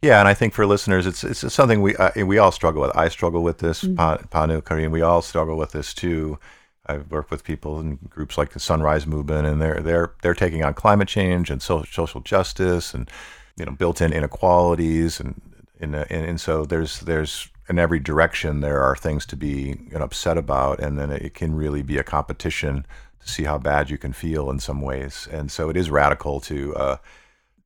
Yeah, 0.04 0.18
and 0.20 0.28
I 0.28 0.34
think 0.34 0.52
for 0.52 0.66
listeners, 0.66 1.06
it's 1.06 1.24
it's 1.24 1.50
something 1.54 1.80
we 1.80 1.96
uh, 1.96 2.26
we 2.26 2.36
all 2.36 2.52
struggle 2.52 2.82
with. 2.82 2.94
I 2.94 3.08
struggle 3.08 3.42
with 3.42 3.58
this. 3.58 3.84
Mhm. 3.84 3.96
Pa- 3.96 4.18
Panu, 4.30 4.60
Karine, 4.62 4.90
we 4.90 5.00
all 5.00 5.22
struggle 5.22 5.56
with 5.56 5.72
this 5.72 5.94
too. 5.94 6.38
I've 6.84 7.10
worked 7.10 7.30
with 7.30 7.42
people 7.42 7.80
in 7.80 7.98
groups 8.10 8.36
like 8.36 8.50
the 8.50 8.60
Sunrise 8.60 9.06
Movement, 9.06 9.46
and 9.46 9.62
they're 9.62 9.80
they're 9.80 10.12
they're 10.20 10.34
taking 10.34 10.62
on 10.62 10.74
climate 10.74 11.08
change 11.08 11.48
and 11.48 11.62
so, 11.62 11.84
social 11.90 12.20
justice, 12.20 12.92
and 12.92 13.10
you 13.56 13.64
know 13.64 13.72
built-in 13.72 14.12
inequalities, 14.12 15.20
and 15.20 15.40
and, 15.80 15.94
uh, 15.96 16.04
and 16.10 16.26
and 16.26 16.38
so 16.38 16.66
there's 16.66 17.00
there's 17.00 17.48
in 17.70 17.78
every 17.78 17.98
direction 17.98 18.60
there 18.60 18.82
are 18.82 18.94
things 18.96 19.24
to 19.24 19.36
be 19.36 19.78
you 19.90 19.98
know, 19.98 20.04
upset 20.04 20.36
about, 20.36 20.80
and 20.80 20.98
then 20.98 21.10
it 21.10 21.32
can 21.32 21.54
really 21.54 21.82
be 21.82 21.96
a 21.96 22.04
competition 22.04 22.84
to 23.20 23.26
see 23.34 23.44
how 23.44 23.56
bad 23.56 23.88
you 23.88 23.96
can 23.96 24.12
feel 24.12 24.50
in 24.50 24.58
some 24.58 24.82
ways, 24.82 25.26
and 25.32 25.50
so 25.50 25.70
it 25.70 25.76
is 25.78 25.88
radical 25.88 26.40
to. 26.40 26.76
Uh, 26.76 26.96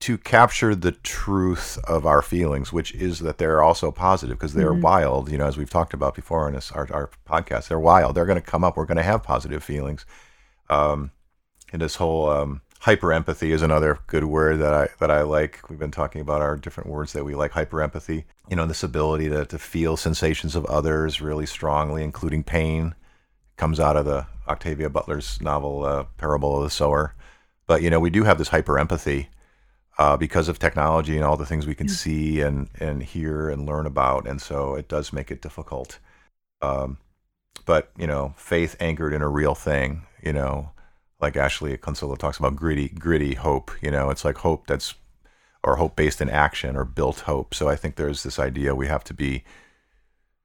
to 0.01 0.17
capture 0.17 0.75
the 0.77 0.93
truth 0.93 1.77
of 1.89 2.07
our 2.07 2.23
feelings, 2.23 2.73
which 2.73 2.95
is 2.95 3.19
that 3.21 3.39
they're 3.39 3.63
also 3.63 3.91
positive 3.91 4.39
because 4.39 4.55
they're 4.55 4.73
Mhm. 4.73 4.83
wild. 4.83 5.31
You 5.31 5.39
know, 5.39 5.47
as 5.47 5.57
we've 5.57 5.69
talked 5.71 5.93
about 5.93 6.15
before 6.15 6.47
in 6.47 6.55
this 6.55 6.71
our, 6.73 6.87
our 6.93 7.11
podcast, 7.29 7.69
they're 7.69 7.81
wild. 7.81 8.15
They're 8.15 8.27
going 8.27 8.41
to 8.41 8.47
come 8.47 8.63
up. 8.63 8.77
We're 8.77 8.85
going 8.85 8.97
to 8.99 9.03
have 9.03 9.23
positive 9.25 9.63
feelings. 9.65 10.07
Um, 10.71 11.11
and 11.73 11.83
this 11.83 11.97
whole 11.97 12.31
um, 12.31 12.61
hyper 12.81 13.13
empathy 13.13 13.51
is 13.51 13.61
another 13.61 13.99
good 14.07 14.25
word 14.25 14.59
that 14.61 14.73
I 14.73 14.89
that 15.01 15.11
I 15.11 15.23
like. 15.23 15.69
We've 15.69 15.79
been 15.79 15.91
talking 15.91 16.21
about 16.21 16.43
our 16.43 16.57
different 16.57 16.89
words 16.89 17.13
that 17.15 17.25
we 17.25 17.35
like. 17.35 17.51
Hyper 17.53 17.83
empathy. 17.83 18.25
You 18.49 18.55
know, 18.57 18.67
this 18.67 18.85
ability 18.85 19.29
to 19.31 19.45
to 19.47 19.59
feel 19.59 19.97
sensations 19.97 20.55
of 20.55 20.65
others 20.67 21.21
really 21.21 21.47
strongly, 21.47 22.05
including 22.05 22.45
pain, 22.45 22.95
comes 23.57 23.81
out 23.81 23.97
of 23.97 24.05
the 24.05 24.27
Octavia 24.47 24.89
Butler's 24.91 25.41
novel 25.43 25.85
uh, 25.85 26.05
Parable 26.19 26.57
of 26.59 26.63
the 26.63 26.71
Sower. 26.71 27.15
But 27.67 27.83
you 27.83 27.91
know, 27.91 27.99
we 28.01 28.11
do 28.11 28.23
have 28.23 28.39
this 28.39 28.49
hyper 28.49 28.79
empathy 28.79 29.29
uh, 29.99 30.17
because 30.17 30.49
of 30.49 30.59
technology 30.59 31.17
and 31.17 31.25
all 31.25 31.37
the 31.37 31.47
things 31.47 31.67
we 31.67 31.75
can 31.75 31.89
see 31.89 32.41
and 32.41 32.69
and 32.81 33.03
hear 33.03 33.49
and 33.49 33.67
learn 33.67 33.87
about, 33.87 34.27
and 34.29 34.41
so 34.41 34.75
it 34.75 34.89
does 34.89 35.13
make 35.13 35.31
it 35.31 35.43
difficult. 35.43 35.99
Um, 36.63 36.99
but 37.67 37.91
you 37.99 38.07
know, 38.07 38.35
faith 38.37 38.77
anchored 38.81 39.13
in 39.13 39.23
a 39.23 39.29
real 39.29 39.55
thing, 39.55 40.03
you 40.23 40.33
know, 40.33 40.71
like 41.21 41.35
Ashlee 41.35 41.79
Cunsolo 41.79 42.17
talks 42.17 42.39
about 42.39 42.57
gritty, 42.57 42.89
gritty 42.89 43.35
hope. 43.35 43.71
You 43.83 43.91
know, 43.91 44.11
it's 44.11 44.25
like 44.25 44.39
hope 44.39 44.67
that's 44.67 44.95
or 45.65 45.77
hope 45.77 45.97
based 45.97 46.21
in 46.21 46.31
action 46.31 46.77
or 46.77 46.85
built 46.85 47.21
hope. 47.21 47.53
So 47.55 47.69
I 47.69 47.77
think 47.77 47.97
there's 47.97 48.23
this 48.23 48.39
idea 48.39 48.75
we 48.75 48.87
have 48.87 49.05
to 49.05 49.15
be, 49.15 49.45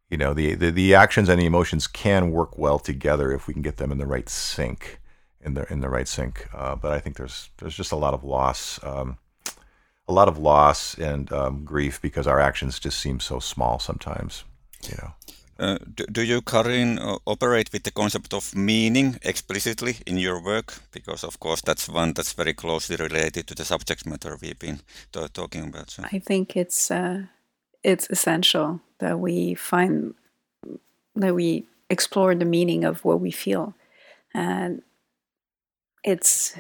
you 0.10 0.18
know, 0.18 0.34
the 0.34 0.56
the, 0.56 0.72
the 0.72 0.96
actions 0.96 1.30
and 1.30 1.40
the 1.40 1.46
emotions 1.46 1.88
can 1.88 2.32
work 2.32 2.58
well 2.58 2.80
together 2.80 3.32
if 3.32 3.48
we 3.48 3.54
can 3.54 3.62
get 3.62 3.78
them 3.78 3.92
in 3.92 4.00
the 4.00 4.08
right 4.08 4.28
sync, 4.28 5.00
in 5.42 5.54
the 5.54 5.72
in 5.72 5.82
the 5.82 5.90
right 5.90 6.08
sync. 6.08 6.48
Uh, 6.54 6.76
but 6.76 6.92
I 6.92 7.00
think 7.00 7.18
there's 7.18 7.50
there's 7.58 7.76
just 7.76 7.92
a 7.92 7.98
lot 7.98 8.16
of 8.16 8.24
loss. 8.24 8.84
Um, 8.84 9.18
a 10.08 10.14
lot 10.14 10.28
of 10.28 10.38
loss 10.38 10.96
and 10.98 11.32
um, 11.32 11.64
grief 11.64 12.02
because 12.02 12.28
our 12.28 12.40
actions 12.40 12.80
just 12.80 13.00
seem 13.00 13.20
so 13.20 13.40
small 13.40 13.80
sometimes, 13.80 14.44
you 14.84 14.96
know. 14.98 15.14
Uh, 15.60 15.78
do, 15.96 16.06
do 16.12 16.24
you, 16.24 16.42
Karin, 16.42 17.00
uh, 17.00 17.18
operate 17.26 17.72
with 17.72 17.84
the 17.84 17.92
concept 17.92 18.34
of 18.34 18.56
meaning 18.56 19.20
explicitly 19.22 19.98
in 20.08 20.18
your 20.18 20.44
work? 20.44 20.74
Because, 20.92 21.24
of 21.24 21.40
course, 21.40 21.62
that's 21.62 21.88
one 21.88 22.14
that's 22.14 22.34
very 22.34 22.54
closely 22.54 22.96
related 22.96 23.48
to 23.48 23.56
the 23.56 23.64
subject 23.64 24.06
matter 24.06 24.38
we've 24.42 24.60
been 24.60 24.80
t- 25.12 25.28
talking 25.32 25.68
about. 25.68 25.92
So. 25.92 26.04
I 26.12 26.20
think 26.20 26.58
it's 26.58 26.90
uh, 26.90 27.24
it's 27.84 28.08
essential 28.10 28.82
that 28.98 29.20
we 29.20 29.54
find 29.54 30.16
that 31.16 31.36
we 31.36 31.68
explore 31.89 32.34
the 32.36 32.46
meaning 32.46 32.84
of 32.84 33.06
what 33.06 33.22
we 33.22 33.32
feel, 33.32 33.76
and 34.34 34.82
it's 36.04 36.58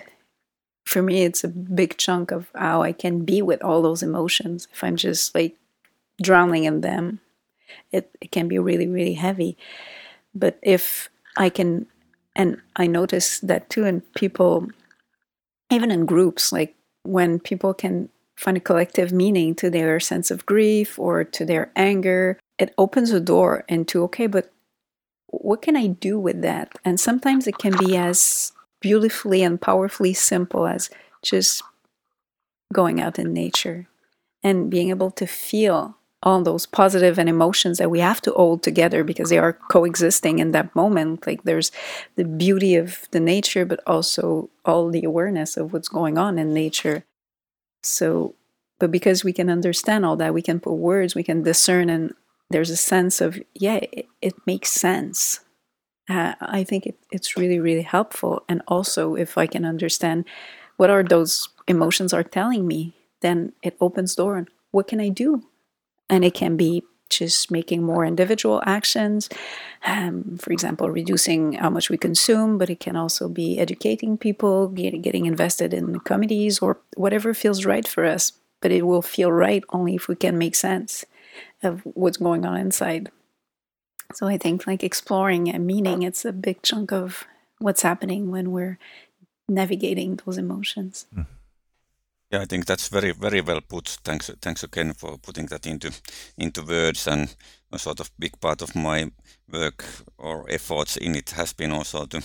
for 0.85 1.01
me 1.01 1.23
it's 1.23 1.43
a 1.43 1.47
big 1.47 1.97
chunk 1.97 2.31
of 2.31 2.49
how 2.55 2.81
I 2.81 2.91
can 2.91 3.25
be 3.25 3.41
with 3.41 3.63
all 3.63 3.81
those 3.81 4.03
emotions. 4.03 4.67
If 4.71 4.83
I'm 4.83 4.95
just 4.95 5.33
like 5.33 5.55
drowning 6.21 6.65
in 6.65 6.81
them, 6.81 7.19
it, 7.91 8.09
it 8.21 8.31
can 8.31 8.47
be 8.47 8.59
really 8.59 8.87
really 8.87 9.13
heavy. 9.13 9.57
But 10.35 10.59
if 10.61 11.09
I 11.37 11.49
can, 11.49 11.87
and 12.35 12.61
I 12.75 12.87
notice 12.87 13.39
that 13.39 13.69
too 13.69 13.85
in 13.85 14.01
people, 14.15 14.67
even 15.69 15.91
in 15.91 16.05
groups, 16.05 16.51
like 16.51 16.75
when 17.03 17.39
people 17.39 17.73
can 17.73 18.09
find 18.35 18.57
a 18.57 18.61
collective 18.61 19.11
meaning 19.11 19.55
to 19.55 19.69
their 19.69 19.99
sense 19.99 20.31
of 20.31 20.45
grief 20.45 20.97
or 20.97 21.23
to 21.23 21.45
their 21.45 21.71
anger, 21.75 22.39
it 22.57 22.73
opens 22.77 23.11
a 23.11 23.19
door 23.19 23.63
into, 23.67 24.03
okay, 24.03 24.27
but 24.27 24.51
what 25.27 25.61
can 25.61 25.75
I 25.75 25.87
do 25.87 26.19
with 26.19 26.41
that? 26.41 26.71
And 26.85 26.99
sometimes 26.99 27.47
it 27.47 27.57
can 27.57 27.75
be 27.77 27.97
as 27.97 28.51
beautifully 28.83 29.41
and 29.41 29.59
powerfully 29.61 30.13
simple 30.13 30.67
as 30.67 30.89
just 31.23 31.63
going 32.73 32.99
out 32.99 33.17
in 33.17 33.33
nature 33.33 33.87
and 34.43 34.69
being 34.69 34.89
able 34.89 35.09
to 35.09 35.25
feel 35.25 35.97
all 36.21 36.43
those 36.43 36.65
positive 36.65 37.17
and 37.17 37.29
emotions 37.29 37.77
that 37.77 37.89
we 37.89 38.01
have 38.01 38.21
to 38.21 38.31
hold 38.31 38.61
together 38.61 39.03
because 39.03 39.29
they 39.29 39.37
are 39.37 39.53
coexisting 39.53 40.39
in 40.39 40.51
that 40.51 40.75
moment. 40.75 41.25
Like 41.25 41.43
there's 41.43 41.71
the 42.17 42.25
beauty 42.25 42.75
of 42.75 43.07
the 43.11 43.19
nature 43.21 43.65
but 43.65 43.79
also 43.87 44.49
all 44.65 44.89
the 44.89 45.03
awareness 45.05 45.55
of 45.55 45.71
what's 45.71 45.87
going 45.87 46.17
on 46.17 46.37
in 46.37 46.53
nature. 46.53 47.05
So 47.83 48.35
but 48.79 48.91
because 48.91 49.23
we 49.23 49.31
can 49.31 49.49
understand 49.49 50.05
all 50.05 50.17
that 50.17 50.33
we 50.33 50.41
can 50.41 50.59
put 50.59 50.73
words 50.73 51.15
we 51.15 51.23
can 51.23 51.43
discern 51.43 51.89
and 51.89 52.13
there's 52.49 52.69
a 52.69 52.75
sense 52.75 53.21
of 53.21 53.39
yeah 53.53 53.75
it, 53.75 54.07
it 54.21 54.33
makes 54.45 54.71
sense 54.71 55.39
uh, 56.09 56.33
i 56.41 56.63
think 56.63 56.85
it, 56.85 56.97
it's 57.11 57.37
really 57.37 57.59
really 57.59 57.81
helpful. 57.81 58.43
And 58.49 58.61
also 58.67 59.15
if 59.15 59.37
i 59.37 59.47
can 59.47 59.65
understand 59.65 60.25
what 60.77 60.89
are 60.89 61.03
those 61.03 61.49
emotions 61.67 62.13
are 62.13 62.23
telling 62.23 62.67
me 62.67 62.95
then 63.21 63.53
it 63.61 63.77
opens 63.79 64.15
door 64.15 64.37
and 64.37 64.49
what 64.71 64.87
can 64.87 64.99
i 64.99 65.09
do? 65.09 65.43
And 66.09 66.25
it 66.25 66.33
can 66.33 66.57
be 66.57 66.83
just 67.09 67.51
making 67.51 67.83
more 67.83 68.05
individual 68.05 68.61
actions 68.65 69.29
um, 69.85 70.37
for 70.37 70.51
example 70.51 70.89
reducing 70.89 71.53
how 71.53 71.69
much 71.69 71.89
we 71.89 71.97
consume 71.97 72.57
but 72.57 72.69
it 72.69 72.79
can 72.79 72.95
also 72.95 73.29
be 73.29 73.59
educating 73.59 74.17
people 74.17 74.67
get, 74.67 75.01
getting 75.01 75.25
invested 75.25 75.73
in 75.73 75.99
committees 75.99 76.59
or 76.59 76.79
whatever 76.95 77.33
feels 77.33 77.65
right 77.65 77.87
for 77.87 78.05
us. 78.05 78.33
But 78.61 78.71
it 78.71 78.87
will 78.87 79.01
feel 79.01 79.31
right 79.31 79.63
only 79.69 79.95
if 79.95 80.07
we 80.07 80.15
can 80.15 80.37
make 80.37 80.55
sense 80.55 81.05
of 81.61 81.81
what's 81.83 82.17
going 82.17 82.45
on 82.45 82.57
inside 82.57 83.11
so 84.13 84.27
i 84.27 84.37
think 84.37 84.67
like 84.67 84.83
exploring 84.83 85.49
and 85.49 85.65
meaning 85.65 86.03
it's 86.03 86.25
a 86.25 86.33
big 86.33 86.61
chunk 86.61 86.91
of 86.91 87.25
what's 87.59 87.81
happening 87.81 88.31
when 88.31 88.51
we're 88.51 88.77
navigating 89.47 90.19
those 90.25 90.37
emotions 90.37 91.05
mm. 91.15 91.25
Yeah, 92.31 92.41
I 92.41 92.45
think 92.45 92.65
that's 92.65 92.87
very, 92.87 93.11
very 93.11 93.41
well 93.41 93.61
put. 93.61 93.99
Thanks, 94.03 94.31
thanks 94.41 94.63
again 94.63 94.93
for 94.95 95.19
putting 95.19 95.45
that 95.47 95.67
into 95.67 95.91
into 96.35 96.63
words. 96.63 97.07
And 97.07 97.35
a 97.71 97.77
sort 97.77 97.99
of 97.99 98.11
big 98.17 98.39
part 98.39 98.61
of 98.61 98.75
my 98.75 99.11
work 99.51 99.85
or 100.17 100.45
efforts 100.49 100.97
in 100.97 101.15
it 101.15 101.29
has 101.31 101.53
been 101.53 101.71
also 101.71 102.05
to 102.05 102.21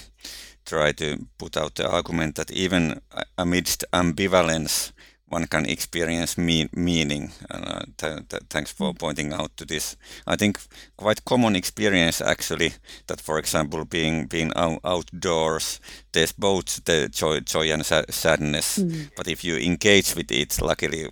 try 0.65 0.93
to 0.93 1.27
put 1.39 1.57
out 1.57 1.75
the 1.75 1.91
argument 1.91 2.37
that 2.37 2.51
even 2.51 3.01
amidst 3.37 3.85
ambivalence, 3.93 4.93
one 5.31 5.47
can 5.47 5.67
experience 5.67 6.39
mean, 6.39 6.69
meaning. 6.73 7.33
And 7.51 7.65
uh, 7.65 7.81
th- 7.97 8.29
th- 8.29 8.43
thanks 8.51 8.73
for 8.73 8.95
pointing 8.95 9.33
out 9.33 9.57
to 9.57 9.65
this. 9.65 9.97
I 10.27 10.37
think 10.37 10.59
quite 10.97 11.25
common 11.25 11.57
experience 11.57 12.21
actually 12.21 12.73
that, 13.07 13.21
for 13.21 13.39
example, 13.39 13.85
being 13.85 14.27
being 14.27 14.53
out- 14.57 14.81
outdoors, 14.85 15.81
there's 16.13 16.33
both 16.33 16.85
the 16.85 17.09
joy, 17.09 17.41
joy 17.41 17.73
and 17.73 17.85
sa- 17.85 18.11
sadness. 18.11 18.79
Mm. 18.79 19.11
But 19.17 19.29
if 19.29 19.45
you 19.45 19.57
engage 19.57 20.15
with 20.17 20.31
it, 20.33 20.61
luckily, 20.63 21.09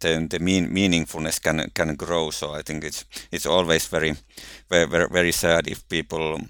the 0.00 0.26
the 0.30 0.38
mean, 0.38 0.70
meaningfulness 0.74 1.40
can 1.40 1.70
can 1.74 1.96
grow. 1.96 2.30
So 2.30 2.54
I 2.58 2.62
think 2.62 2.84
it's 2.84 3.04
it's 3.32 3.46
always 3.46 3.86
very 3.86 4.14
very 4.70 4.86
very, 4.86 5.08
very 5.08 5.32
sad 5.32 5.66
if 5.68 5.88
people. 5.88 6.40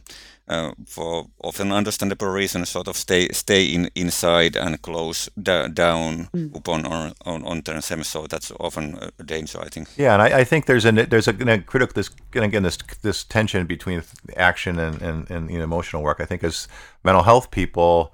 Uh, 0.50 0.72
for 0.86 1.26
often 1.44 1.72
understandable 1.72 2.26
reasons, 2.26 2.68
sort 2.70 2.88
of 2.88 2.96
stay 2.96 3.28
stay 3.32 3.64
in 3.74 3.88
inside 3.94 4.56
and 4.56 4.82
close 4.82 5.30
da- 5.36 5.68
down 5.68 6.28
Mm. 6.34 6.56
upon 6.56 6.86
on, 6.86 7.12
on 7.24 7.44
on 7.44 7.60
themselves. 7.62 8.08
So 8.08 8.26
that's 8.26 8.52
often 8.58 8.98
a 9.18 9.22
danger, 9.24 9.60
I 9.66 9.68
think. 9.68 9.88
Yeah, 9.96 10.14
and 10.14 10.22
I, 10.22 10.40
I 10.40 10.44
think 10.44 10.64
there's 10.66 10.84
a 10.84 10.92
there's 10.92 11.28
a, 11.28 11.34
a 11.52 11.58
critical 11.62 11.94
this 11.94 12.10
again 12.34 12.62
this 12.64 12.78
this 13.02 13.24
tension 13.24 13.66
between 13.66 14.02
action 14.36 14.78
and, 14.78 15.02
and, 15.02 15.30
and 15.30 15.50
you 15.50 15.58
know, 15.58 15.64
emotional 15.64 16.02
work. 16.02 16.20
I 16.20 16.26
think 16.26 16.44
as 16.44 16.68
mental 17.04 17.22
health 17.22 17.50
people, 17.50 18.12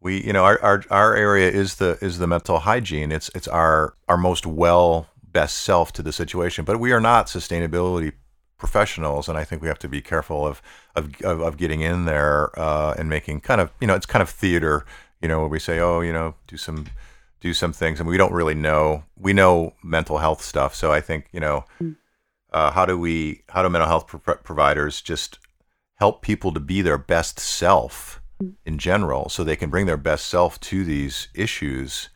we 0.00 0.24
you 0.26 0.32
know 0.32 0.44
our, 0.44 0.58
our 0.62 0.82
our 0.90 1.16
area 1.16 1.50
is 1.50 1.74
the 1.74 1.98
is 2.00 2.16
the 2.18 2.26
mental 2.26 2.58
hygiene. 2.58 3.12
It's 3.14 3.30
it's 3.34 3.48
our 3.48 3.92
our 4.08 4.16
most 4.18 4.46
well 4.46 5.06
best 5.32 5.58
self 5.64 5.92
to 5.92 6.02
the 6.02 6.12
situation. 6.12 6.64
But 6.64 6.78
we 6.80 6.92
are 6.92 7.00
not 7.00 7.26
sustainability 7.26 8.12
professionals, 8.64 9.28
and 9.28 9.36
I 9.36 9.44
think 9.44 9.60
we 9.60 9.68
have 9.68 9.78
to 9.80 9.90
be 9.90 10.00
careful 10.00 10.46
of 10.46 10.62
of 10.96 11.20
of, 11.22 11.42
of 11.42 11.56
getting 11.58 11.82
in 11.82 12.06
there 12.06 12.58
uh, 12.58 12.94
and 12.98 13.10
making 13.10 13.42
kind 13.42 13.60
of 13.60 13.70
you 13.78 13.86
know 13.86 13.94
it's 13.94 14.06
kind 14.06 14.22
of 14.22 14.30
theater, 14.30 14.86
you 15.20 15.28
know, 15.28 15.40
where 15.40 15.48
we 15.48 15.58
say, 15.58 15.80
oh, 15.80 16.00
you 16.00 16.14
know, 16.14 16.34
do 16.46 16.56
some 16.56 16.86
do 17.42 17.52
some 17.52 17.74
things, 17.74 18.00
and 18.00 18.08
we 18.08 18.16
don't 18.16 18.32
really 18.32 18.54
know. 18.54 19.04
We 19.18 19.34
know 19.34 19.74
mental 19.82 20.16
health 20.16 20.40
stuff, 20.40 20.74
so 20.74 20.90
I 20.90 21.02
think 21.02 21.28
you 21.30 21.40
know, 21.40 21.66
uh, 22.54 22.70
how 22.70 22.86
do 22.86 22.98
we 22.98 23.42
how 23.50 23.62
do 23.62 23.68
mental 23.68 23.88
health 23.88 24.06
pro- 24.06 24.36
providers 24.36 25.02
just 25.02 25.38
help 25.96 26.22
people 26.22 26.50
to 26.54 26.60
be 26.60 26.80
their 26.80 26.98
best 26.98 27.38
self 27.38 28.22
in 28.64 28.78
general, 28.78 29.28
so 29.28 29.44
they 29.44 29.56
can 29.56 29.68
bring 29.68 29.84
their 29.84 29.98
best 29.98 30.26
self 30.26 30.58
to 30.60 30.84
these 30.84 31.28
issues 31.34 32.08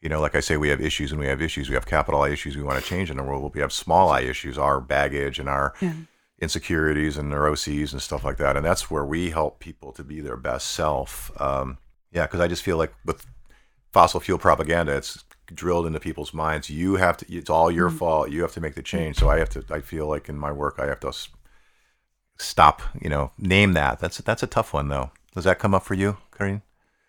you 0.00 0.08
know, 0.08 0.20
like 0.20 0.34
I 0.34 0.40
say, 0.40 0.56
we 0.56 0.68
have 0.68 0.80
issues 0.80 1.12
and 1.12 1.20
we 1.20 1.26
have 1.26 1.42
issues. 1.42 1.68
We 1.68 1.74
have 1.74 1.86
capital 1.86 2.22
I 2.22 2.30
issues 2.30 2.56
we 2.56 2.62
want 2.62 2.82
to 2.82 2.88
change 2.88 3.10
in 3.10 3.18
the 3.18 3.22
world. 3.22 3.54
We 3.54 3.60
have 3.60 3.72
small 3.72 4.08
I 4.08 4.20
issues, 4.20 4.56
our 4.56 4.80
baggage 4.80 5.38
and 5.38 5.48
our 5.48 5.74
yeah. 5.80 5.92
insecurities 6.40 7.18
and 7.18 7.28
neuroses 7.28 7.92
and 7.92 8.00
stuff 8.00 8.24
like 8.24 8.38
that. 8.38 8.56
And 8.56 8.64
that's 8.64 8.90
where 8.90 9.04
we 9.04 9.30
help 9.30 9.60
people 9.60 9.92
to 9.92 10.02
be 10.02 10.20
their 10.20 10.38
best 10.38 10.68
self. 10.68 11.30
Um, 11.40 11.78
yeah, 12.12 12.26
because 12.26 12.40
I 12.40 12.48
just 12.48 12.62
feel 12.62 12.78
like 12.78 12.94
with 13.04 13.26
fossil 13.92 14.20
fuel 14.20 14.38
propaganda, 14.38 14.96
it's 14.96 15.22
drilled 15.54 15.86
into 15.86 16.00
people's 16.00 16.32
minds. 16.32 16.70
You 16.70 16.96
have 16.96 17.18
to. 17.18 17.34
It's 17.34 17.50
all 17.50 17.70
your 17.70 17.88
mm-hmm. 17.88 17.98
fault. 17.98 18.30
You 18.30 18.40
have 18.42 18.52
to 18.52 18.60
make 18.60 18.74
the 18.76 18.82
change. 18.82 19.16
So 19.16 19.28
I 19.28 19.38
have 19.38 19.50
to. 19.50 19.64
I 19.70 19.80
feel 19.80 20.06
like 20.06 20.28
in 20.28 20.38
my 20.38 20.50
work, 20.50 20.76
I 20.78 20.86
have 20.86 21.00
to 21.00 21.12
stop. 22.38 22.82
You 23.00 23.10
know, 23.10 23.32
name 23.36 23.74
that. 23.74 23.98
That's 23.98 24.18
that's 24.18 24.42
a 24.42 24.46
tough 24.46 24.72
one 24.72 24.88
though. 24.88 25.10
Does 25.34 25.44
that 25.44 25.58
come 25.58 25.74
up 25.74 25.84
for 25.84 25.94
you, 25.94 26.16
Karine? 26.32 26.62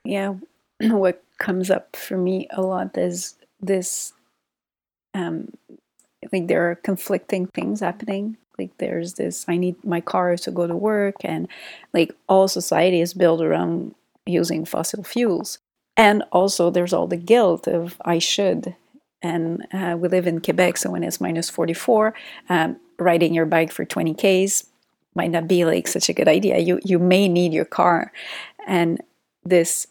Yeah. 0.04 0.36
what 0.90 1.24
comes 1.38 1.70
up 1.72 1.96
for 1.96 2.18
me 2.18 2.48
a 2.52 2.62
lot 2.62 2.98
is 2.98 3.36
this 3.60 4.14
um 5.14 5.52
like 6.32 6.48
there 6.48 6.70
are 6.70 6.76
conflicting 6.76 7.48
things 7.48 7.80
happening. 7.80 8.38
Like 8.60 8.78
there's 8.78 9.16
this 9.16 9.46
i 9.48 9.58
need 9.58 9.84
my 9.84 10.02
car 10.02 10.38
to 10.38 10.52
go 10.52 10.68
to 10.68 10.76
work 10.76 11.16
and 11.24 11.48
like 11.94 12.14
all 12.30 12.48
society 12.48 13.02
is 13.02 13.14
built 13.14 13.42
around 13.42 13.96
using 14.26 14.66
fossil 14.66 15.04
fuels. 15.04 15.60
And 15.98 16.24
also 16.32 16.70
there's 16.70 16.94
all 16.94 17.08
the 17.08 17.18
guilt 17.18 17.68
of 17.68 17.98
i 18.06 18.20
should. 18.20 18.76
And 19.24 19.68
uh, 19.74 19.96
we 20.00 20.10
live 20.10 20.28
in 20.28 20.42
quebec 20.42 20.78
so 20.78 20.92
when 20.92 21.04
it's 21.04 21.22
minus 21.22 21.50
44 21.50 22.14
um, 22.50 22.78
riding 23.00 23.34
your 23.34 23.46
bike 23.46 23.72
for 23.72 23.86
20 23.86 24.14
ks 24.14 24.66
might 25.16 25.32
not 25.32 25.48
be 25.48 25.66
like 25.66 25.88
such 25.88 26.10
a 26.10 26.14
good 26.14 26.28
idea. 26.28 26.60
You 26.60 26.80
you 26.84 27.00
may 27.00 27.28
need 27.28 27.54
your 27.54 27.66
car. 27.66 28.12
And 28.68 29.02
this 29.44 29.88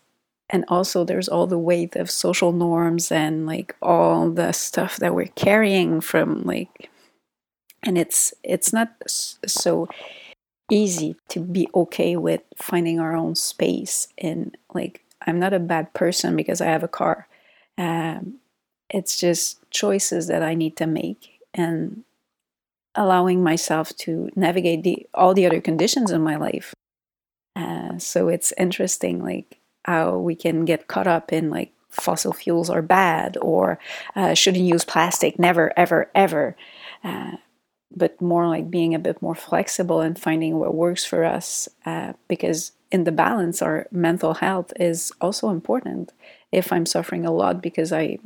and 0.50 0.64
also 0.68 1.04
there's 1.04 1.28
all 1.28 1.46
the 1.46 1.58
weight 1.58 1.96
of 1.96 2.10
social 2.10 2.52
norms 2.52 3.10
and 3.10 3.46
like 3.46 3.74
all 3.80 4.30
the 4.30 4.52
stuff 4.52 4.96
that 4.96 5.14
we're 5.14 5.26
carrying 5.36 6.00
from 6.00 6.42
like 6.42 6.90
and 7.82 7.96
it's 7.96 8.34
it's 8.42 8.72
not 8.72 8.90
so 9.06 9.88
easy 10.70 11.16
to 11.28 11.40
be 11.40 11.68
okay 11.74 12.16
with 12.16 12.42
finding 12.56 13.00
our 13.00 13.16
own 13.16 13.34
space. 13.34 14.08
And 14.18 14.56
like 14.74 15.02
i'm 15.26 15.38
not 15.38 15.52
a 15.52 15.58
bad 15.58 15.92
person 15.94 16.36
because 16.36 16.60
i 16.60 16.66
have 16.66 16.82
a 16.82 16.88
car. 16.88 17.28
Um, 17.78 18.38
it's 18.90 19.18
just 19.18 19.58
choices 19.70 20.26
that 20.26 20.42
i 20.42 20.54
need 20.54 20.76
to 20.76 20.86
make 20.86 21.38
and 21.54 22.04
allowing 22.96 23.42
myself 23.42 23.94
to 23.96 24.28
navigate 24.34 24.82
the 24.82 25.06
all 25.14 25.32
the 25.32 25.46
other 25.46 25.60
conditions 25.60 26.10
in 26.10 26.22
my 26.22 26.36
life. 26.36 26.74
Uh, 27.54 27.98
so 27.98 28.28
it's 28.28 28.52
interesting 28.58 29.22
like 29.22 29.59
how 29.84 30.18
we 30.18 30.34
can 30.34 30.64
get 30.64 30.88
caught 30.88 31.06
up 31.06 31.32
in 31.32 31.50
like 31.50 31.72
fossil 31.90 32.32
fuels 32.32 32.70
are 32.70 32.82
bad 32.82 33.36
or 33.40 33.78
uh, 34.14 34.34
shouldn't 34.34 34.64
use 34.64 34.84
plastic, 34.84 35.38
never, 35.38 35.72
ever, 35.76 36.10
ever. 36.14 36.56
Uh, 37.02 37.32
but 37.94 38.20
more 38.20 38.46
like 38.46 38.70
being 38.70 38.94
a 38.94 38.98
bit 38.98 39.20
more 39.20 39.34
flexible 39.34 40.00
and 40.00 40.18
finding 40.18 40.58
what 40.58 40.74
works 40.74 41.04
for 41.04 41.24
us 41.24 41.68
uh, 41.86 42.12
because 42.28 42.72
in 42.92 43.04
the 43.04 43.12
balance 43.12 43.62
our 43.62 43.86
mental 43.90 44.34
health 44.34 44.72
is 44.78 45.12
also 45.20 45.50
important. 45.50 46.12
If 46.52 46.72
i'm 46.72 46.86
suffering 46.86 47.24
a 47.24 47.32
lot 47.32 47.62
because 47.62 47.92
i'm 47.92 48.18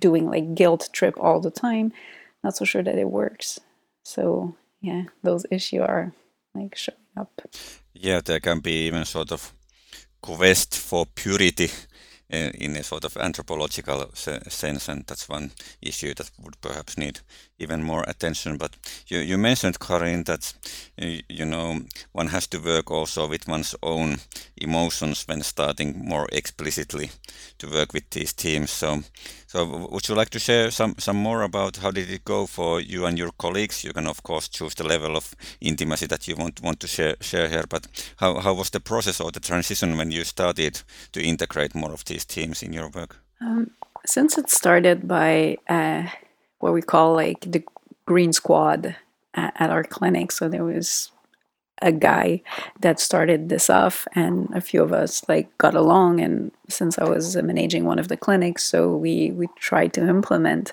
doing 0.00 0.26
like 0.26 0.54
guilt 0.54 0.88
trip 0.92 1.14
all 1.18 1.40
the 1.40 1.50
time 1.50 1.92
not 2.44 2.56
so 2.56 2.64
sure 2.64 2.82
that 2.82 2.98
it 2.98 3.08
works. 3.10 3.58
So 4.02 4.54
yeah 4.80 5.04
those 5.22 5.46
issues 5.50 5.80
are 5.80 6.12
like 6.54 6.76
showing 6.76 6.98
up. 7.16 7.40
Yeah 7.94 8.20
there 8.20 8.40
can 8.40 8.60
be 8.60 8.86
even 8.86 9.04
sort 9.04 9.32
of 9.32 9.52
quest 10.26 10.76
for 10.76 11.06
purity 11.06 11.70
in 12.28 12.76
a 12.76 12.82
sort 12.82 13.04
of 13.04 13.16
anthropological 13.16 14.10
sense, 14.14 14.88
and 14.88 15.04
that's 15.06 15.28
one 15.28 15.52
issue 15.80 16.12
that 16.14 16.30
would 16.42 16.60
perhaps 16.60 16.98
need 16.98 17.20
even 17.58 17.82
more 17.82 18.04
attention. 18.06 18.56
But 18.56 18.76
you, 19.06 19.18
you 19.18 19.38
mentioned, 19.38 19.78
Karine, 19.78 20.24
that 20.24 20.52
you 21.28 21.44
know 21.44 21.80
one 22.12 22.28
has 22.28 22.46
to 22.48 22.58
work 22.58 22.90
also 22.90 23.28
with 23.28 23.48
one's 23.48 23.74
own 23.82 24.16
emotions 24.56 25.24
when 25.26 25.42
starting 25.42 26.04
more 26.04 26.26
explicitly 26.32 27.10
to 27.58 27.70
work 27.70 27.92
with 27.92 28.10
these 28.10 28.32
teams. 28.32 28.70
So, 28.70 29.02
so 29.46 29.88
would 29.90 30.08
you 30.08 30.14
like 30.14 30.30
to 30.30 30.38
share 30.38 30.70
some 30.70 30.94
some 30.98 31.16
more 31.16 31.42
about 31.42 31.76
how 31.76 31.90
did 31.90 32.10
it 32.10 32.24
go 32.24 32.46
for 32.46 32.80
you 32.80 33.06
and 33.06 33.18
your 33.18 33.32
colleagues? 33.38 33.84
You 33.84 33.92
can 33.92 34.06
of 34.06 34.22
course 34.22 34.48
choose 34.48 34.74
the 34.74 34.84
level 34.84 35.16
of 35.16 35.34
intimacy 35.60 36.06
that 36.06 36.28
you 36.28 36.36
want 36.36 36.60
want 36.62 36.80
to 36.80 36.86
share 36.86 37.16
share 37.20 37.48
here, 37.48 37.64
but 37.68 37.86
how 38.16 38.40
how 38.40 38.54
was 38.54 38.70
the 38.70 38.80
process 38.80 39.20
or 39.20 39.30
the 39.30 39.40
transition 39.40 39.96
when 39.96 40.10
you 40.10 40.24
started 40.24 40.82
to 41.12 41.20
integrate 41.20 41.74
more 41.74 41.92
of 41.92 42.04
these 42.04 42.24
teams 42.24 42.62
in 42.62 42.72
your 42.72 42.88
work? 42.88 43.16
Um, 43.40 43.70
since 44.06 44.38
it 44.38 44.50
started 44.50 45.06
by 45.06 45.58
uh, 45.68 46.06
what 46.58 46.72
we 46.72 46.82
call 46.82 47.14
like 47.14 47.40
the 47.40 47.62
green 48.06 48.32
squad 48.32 48.96
at, 49.34 49.52
at 49.56 49.70
our 49.70 49.84
clinic. 49.84 50.32
So 50.32 50.48
there 50.48 50.64
was 50.64 51.10
a 51.82 51.92
guy 51.92 52.42
that 52.80 52.98
started 52.98 53.48
this 53.48 53.68
off 53.68 54.08
and 54.14 54.48
a 54.54 54.60
few 54.60 54.82
of 54.82 54.92
us 54.92 55.22
like 55.28 55.56
got 55.58 55.74
along. 55.74 56.20
And 56.20 56.50
since 56.68 56.98
I 56.98 57.04
was 57.04 57.36
managing 57.36 57.84
one 57.84 57.98
of 57.98 58.08
the 58.08 58.16
clinics 58.16 58.64
so 58.64 58.96
we 58.96 59.30
we 59.32 59.48
tried 59.58 59.92
to 59.94 60.08
implement 60.08 60.72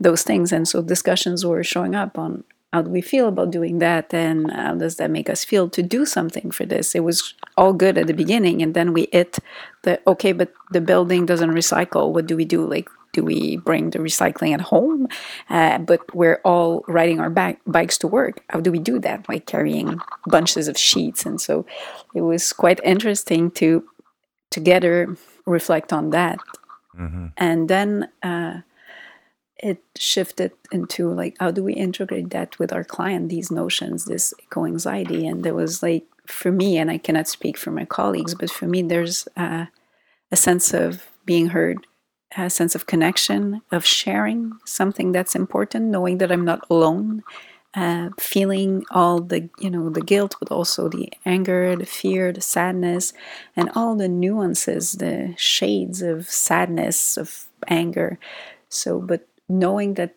those 0.00 0.22
things. 0.22 0.52
And 0.52 0.66
so 0.66 0.82
discussions 0.82 1.46
were 1.46 1.62
showing 1.62 1.94
up 1.94 2.18
on 2.18 2.44
how 2.72 2.82
do 2.82 2.90
we 2.90 3.02
feel 3.02 3.28
about 3.28 3.50
doing 3.50 3.78
that 3.78 4.12
and 4.14 4.50
how 4.50 4.74
does 4.74 4.96
that 4.96 5.10
make 5.10 5.28
us 5.28 5.44
feel 5.44 5.68
to 5.68 5.82
do 5.82 6.06
something 6.06 6.50
for 6.50 6.64
this? 6.64 6.94
It 6.94 7.04
was 7.04 7.34
all 7.56 7.74
good 7.74 7.98
at 7.98 8.06
the 8.06 8.14
beginning 8.14 8.62
and 8.62 8.74
then 8.74 8.92
we 8.92 9.08
hit 9.12 9.38
the 9.82 10.00
okay 10.06 10.32
but 10.32 10.52
the 10.72 10.80
building 10.80 11.26
doesn't 11.26 11.52
recycle. 11.52 12.12
What 12.12 12.26
do 12.26 12.36
we 12.36 12.46
do? 12.46 12.66
Like 12.66 12.88
do 13.12 13.22
we 13.22 13.56
bring 13.58 13.90
the 13.90 13.98
recycling 13.98 14.54
at 14.54 14.60
home? 14.60 15.06
Uh, 15.50 15.78
but 15.78 16.00
we're 16.14 16.40
all 16.44 16.84
riding 16.88 17.20
our 17.20 17.30
back, 17.30 17.60
bikes 17.66 17.98
to 17.98 18.08
work. 18.08 18.42
How 18.50 18.60
do 18.60 18.72
we 18.72 18.78
do 18.78 18.98
that? 19.00 19.26
By 19.26 19.38
carrying 19.38 20.00
bunches 20.26 20.68
of 20.68 20.78
sheets. 20.78 21.26
And 21.26 21.40
so 21.40 21.66
it 22.14 22.22
was 22.22 22.52
quite 22.52 22.80
interesting 22.84 23.50
to 23.52 23.84
together 24.50 25.16
reflect 25.46 25.92
on 25.92 26.10
that. 26.10 26.38
Mm-hmm. 26.98 27.26
And 27.36 27.68
then 27.68 28.08
uh, 28.22 28.60
it 29.58 29.82
shifted 29.96 30.52
into 30.70 31.12
like, 31.12 31.36
how 31.38 31.50
do 31.50 31.62
we 31.62 31.74
integrate 31.74 32.30
that 32.30 32.58
with 32.58 32.72
our 32.72 32.84
client, 32.84 33.28
these 33.28 33.50
notions, 33.50 34.04
this 34.04 34.34
eco 34.42 34.66
anxiety? 34.66 35.26
And 35.26 35.44
there 35.44 35.54
was 35.54 35.82
like, 35.82 36.06
for 36.26 36.52
me, 36.52 36.78
and 36.78 36.90
I 36.90 36.98
cannot 36.98 37.28
speak 37.28 37.58
for 37.58 37.70
my 37.70 37.84
colleagues, 37.84 38.34
but 38.34 38.50
for 38.50 38.66
me, 38.66 38.82
there's 38.82 39.26
uh, 39.36 39.66
a 40.30 40.36
sense 40.36 40.72
of 40.72 41.08
being 41.24 41.48
heard 41.48 41.86
a 42.36 42.50
sense 42.50 42.74
of 42.74 42.86
connection, 42.86 43.62
of 43.70 43.84
sharing 43.84 44.52
something 44.64 45.12
that's 45.12 45.34
important, 45.34 45.86
knowing 45.86 46.18
that 46.18 46.32
I'm 46.32 46.44
not 46.44 46.64
alone, 46.70 47.22
uh, 47.74 48.10
feeling 48.18 48.84
all 48.90 49.20
the 49.20 49.48
you 49.58 49.70
know 49.70 49.88
the 49.90 50.02
guilt, 50.02 50.36
but 50.38 50.50
also 50.50 50.88
the 50.88 51.10
anger, 51.24 51.74
the 51.76 51.86
fear, 51.86 52.32
the 52.32 52.40
sadness, 52.40 53.12
and 53.56 53.70
all 53.74 53.96
the 53.96 54.08
nuances, 54.08 54.92
the 54.92 55.34
shades 55.36 56.02
of 56.02 56.28
sadness, 56.28 57.16
of 57.16 57.46
anger. 57.68 58.18
So, 58.68 59.00
but 59.00 59.26
knowing 59.48 59.94
that 59.94 60.14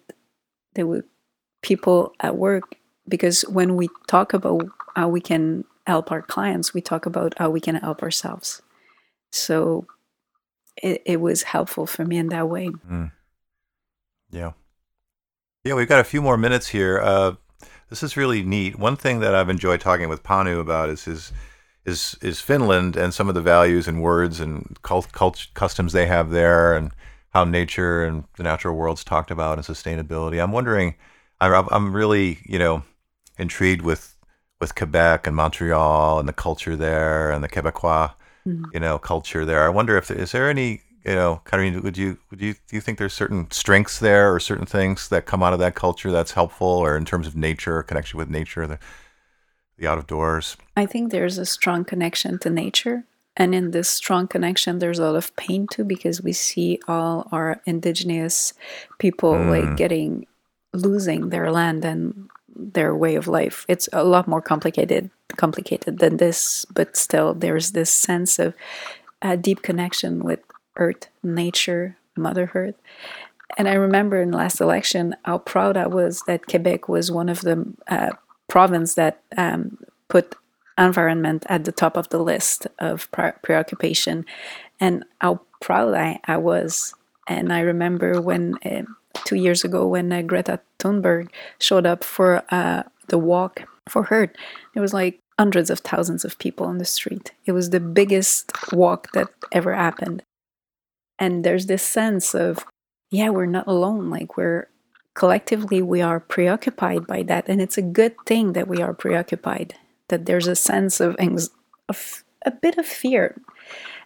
there 0.73 0.87
were 0.87 1.05
people 1.61 2.13
at 2.19 2.37
work, 2.37 2.75
because 3.07 3.43
when 3.43 3.75
we 3.75 3.89
talk 4.07 4.33
about 4.33 4.67
how 4.95 5.07
we 5.07 5.21
can 5.21 5.63
help 5.87 6.11
our 6.11 6.21
clients, 6.21 6.73
we 6.73 6.81
talk 6.81 7.05
about 7.05 7.33
how 7.37 7.49
we 7.49 7.61
can 7.61 7.75
help 7.75 8.03
ourselves. 8.03 8.61
So 9.31 9.87
it, 10.77 11.01
it 11.05 11.21
was 11.21 11.43
helpful 11.43 11.85
for 11.85 12.05
me 12.05 12.17
in 12.17 12.29
that 12.29 12.49
way. 12.49 12.69
Mm. 12.89 13.11
Yeah. 14.29 14.51
Yeah, 15.63 15.73
we've 15.73 15.89
got 15.89 15.99
a 15.99 16.05
few 16.05 16.21
more 16.21 16.37
minutes 16.37 16.67
here. 16.67 16.99
Uh, 16.99 17.35
this 17.89 18.03
is 18.03 18.17
really 18.17 18.43
neat. 18.43 18.77
One 18.77 18.95
thing 18.95 19.19
that 19.19 19.33
I've 19.35 19.49
enjoyed 19.49 19.81
talking 19.81 20.09
with 20.09 20.23
Panu 20.23 20.59
about 20.59 20.89
is 20.89 21.05
his 21.05 21.31
is 21.85 22.17
is 22.21 22.41
Finland 22.41 22.95
and 22.95 23.13
some 23.13 23.29
of 23.29 23.35
the 23.35 23.41
values 23.41 23.87
and 23.87 24.01
words 24.01 24.39
and 24.39 24.77
cult, 24.81 25.11
cult, 25.11 25.47
customs 25.53 25.93
they 25.93 26.07
have 26.07 26.31
there, 26.31 26.75
and 26.75 26.91
how 27.29 27.43
nature 27.43 28.03
and 28.03 28.25
the 28.37 28.43
natural 28.43 28.75
world's 28.75 29.03
talked 29.03 29.31
about 29.31 29.57
and 29.57 29.65
sustainability. 29.65 30.41
I'm 30.41 30.51
wondering, 30.51 30.95
I'm, 31.39 31.67
I'm 31.71 31.95
really 31.95 32.39
you 32.45 32.59
know 32.59 32.83
intrigued 33.37 33.81
with 33.81 34.15
with 34.59 34.75
Quebec 34.75 35.27
and 35.27 35.35
Montreal 35.35 36.19
and 36.19 36.27
the 36.27 36.33
culture 36.33 36.75
there 36.75 37.31
and 37.31 37.43
the 37.43 37.49
Quebecois 37.49 38.11
mm-hmm. 38.47 38.65
you 38.73 38.79
know, 38.79 38.97
culture 38.97 39.45
there. 39.45 39.63
I 39.63 39.69
wonder 39.69 39.97
if 39.97 40.11
is 40.11 40.31
there 40.31 40.49
any 40.49 40.81
you 41.05 41.13
know, 41.13 41.41
Karine, 41.45 41.83
would 41.83 41.97
you 41.97 42.17
would 42.31 42.41
you 42.41 42.53
do 42.53 42.75
you 42.75 42.81
think 42.81 42.97
there's 42.97 43.13
certain 43.13 43.49
strengths 43.51 43.99
there 43.99 44.33
or 44.33 44.39
certain 44.39 44.65
things 44.65 45.09
that 45.09 45.27
come 45.27 45.43
out 45.43 45.53
of 45.53 45.59
that 45.59 45.75
culture 45.75 46.11
that's 46.11 46.31
helpful, 46.31 46.67
or 46.67 46.97
in 46.97 47.05
terms 47.05 47.27
of 47.27 47.35
nature, 47.35 47.83
connection 47.83 48.17
with 48.17 48.29
nature, 48.29 48.65
the 48.65 48.79
the 49.77 49.87
out 49.87 49.99
of 49.99 50.07
doors? 50.07 50.57
I 50.75 50.87
think 50.87 51.11
there's 51.11 51.37
a 51.37 51.45
strong 51.45 51.85
connection 51.85 52.39
to 52.39 52.49
nature. 52.49 53.03
And 53.37 53.53
in 53.53 53.71
this 53.71 53.89
strong 53.89 54.27
connection, 54.27 54.79
there's 54.79 54.97
a 54.97 55.03
lot 55.03 55.15
of 55.15 55.35
pain 55.35 55.67
too, 55.67 55.83
because 55.83 56.21
we 56.21 56.33
see 56.33 56.79
all 56.87 57.27
our 57.31 57.61
indigenous 57.65 58.53
people 58.97 59.33
mm. 59.33 59.49
like 59.49 59.77
getting 59.77 60.25
losing 60.73 61.29
their 61.29 61.51
land 61.51 61.85
and 61.85 62.29
their 62.55 62.95
way 62.95 63.15
of 63.15 63.27
life. 63.27 63.65
It's 63.67 63.89
a 63.93 64.03
lot 64.03 64.27
more 64.27 64.41
complicated 64.41 65.09
complicated 65.37 65.99
than 65.99 66.17
this, 66.17 66.65
but 66.73 66.95
still 66.95 67.33
there's 67.33 67.71
this 67.71 67.91
sense 67.91 68.39
of 68.39 68.53
a 69.21 69.35
deep 69.35 69.61
connection 69.61 70.23
with 70.23 70.39
earth, 70.77 71.07
nature, 71.23 71.97
Mother 72.15 72.51
Earth. 72.53 72.75
And 73.57 73.67
I 73.67 73.73
remember 73.73 74.21
in 74.21 74.31
last 74.31 74.61
election 74.61 75.15
how 75.23 75.39
proud 75.39 75.77
I 75.77 75.87
was 75.87 76.23
that 76.27 76.47
Quebec 76.47 76.87
was 76.87 77.11
one 77.11 77.29
of 77.29 77.41
the 77.41 77.65
uh, 77.87 78.11
province 78.47 78.95
that 78.95 79.21
um, 79.37 79.77
put 80.07 80.35
environment 80.77 81.45
at 81.47 81.63
the 81.65 81.71
top 81.71 81.95
of 81.97 82.09
the 82.09 82.19
list 82.19 82.67
of 82.79 83.09
pre- 83.11 83.31
preoccupation, 83.41 84.25
and 84.79 85.05
how 85.21 85.41
proud 85.61 85.93
I, 85.93 86.19
I 86.25 86.37
was. 86.37 86.93
And 87.27 87.51
I 87.51 87.61
remember 87.61 88.21
when 88.21 88.57
uh, 88.63 88.83
two 89.25 89.35
years 89.35 89.63
ago 89.63 89.87
when 89.87 90.11
uh, 90.11 90.21
Greta 90.21 90.59
Thunberg 90.79 91.29
showed 91.59 91.85
up 91.85 92.03
for 92.03 92.43
uh, 92.49 92.83
the 93.07 93.17
walk 93.17 93.63
for 93.89 94.03
her, 94.03 94.31
it 94.75 94.79
was 94.79 94.93
like 94.93 95.19
hundreds 95.37 95.69
of 95.69 95.79
thousands 95.79 96.23
of 96.23 96.37
people 96.39 96.65
on 96.65 96.77
the 96.77 96.85
street. 96.85 97.31
It 97.45 97.51
was 97.51 97.69
the 97.69 97.79
biggest 97.79 98.51
walk 98.71 99.11
that 99.13 99.27
ever 99.51 99.75
happened. 99.75 100.23
And 101.19 101.43
there's 101.43 101.65
this 101.65 101.83
sense 101.83 102.33
of, 102.35 102.65
yeah, 103.11 103.29
we're 103.29 103.45
not 103.45 103.67
alone. 103.67 104.09
Like 104.09 104.37
we're 104.37 104.67
collectively, 105.13 105.81
we 105.81 106.01
are 106.01 106.19
preoccupied 106.19 107.07
by 107.07 107.23
that. 107.23 107.47
And 107.47 107.61
it's 107.61 107.77
a 107.77 107.81
good 107.81 108.15
thing 108.25 108.53
that 108.53 108.67
we 108.67 108.81
are 108.81 108.93
preoccupied, 108.93 109.75
that 110.09 110.25
there's 110.25 110.47
a 110.47 110.55
sense 110.55 110.99
of, 110.99 111.15
of 111.89 112.23
a 112.45 112.51
bit 112.51 112.77
of 112.77 112.85
fear. 112.85 113.41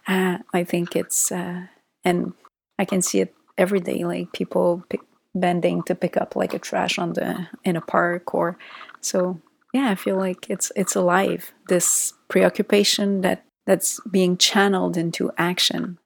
Uh, 0.06 0.38
I 0.52 0.64
think 0.64 0.96
it's, 0.96 1.30
uh, 1.30 1.66
and 2.04 2.32
I 2.80 2.84
can 2.84 3.02
see 3.02 3.20
it 3.20 3.34
every 3.56 3.80
day, 3.80 4.04
like 4.04 4.32
people 4.32 4.82
pick, 4.88 5.00
bending 5.34 5.82
to 5.84 5.94
pick 5.94 6.16
up 6.16 6.34
like 6.34 6.54
a 6.54 6.58
trash 6.58 6.98
on 6.98 7.12
the 7.12 7.46
in 7.64 7.76
a 7.76 7.80
park 7.80 8.34
or 8.34 8.58
so 9.00 9.40
yeah 9.72 9.88
i 9.88 9.94
feel 9.94 10.16
like 10.16 10.50
it's 10.50 10.72
it's 10.74 10.96
alive 10.96 11.52
this 11.68 12.14
preoccupation 12.26 13.20
that 13.20 13.44
that's 13.64 14.00
being 14.10 14.36
channeled 14.36 14.96
into 14.96 15.30
action 15.38 15.98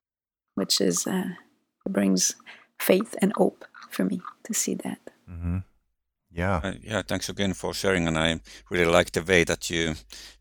which 0.54 0.80
is 0.80 1.06
uh, 1.06 1.30
brings 1.88 2.36
faith 2.78 3.14
and 3.20 3.32
hope 3.36 3.64
for 3.90 4.04
me 4.04 4.20
to 4.44 4.54
see 4.54 4.74
that. 4.74 4.98
Mm-hmm. 5.30 5.58
Yeah. 6.32 6.60
Uh, 6.62 6.72
yeah. 6.82 7.02
Thanks 7.02 7.28
again 7.28 7.54
for 7.54 7.74
sharing, 7.74 8.08
and 8.08 8.18
I 8.18 8.40
really 8.70 8.90
like 8.90 9.12
the 9.12 9.22
way 9.22 9.44
that 9.44 9.70
you 9.70 9.94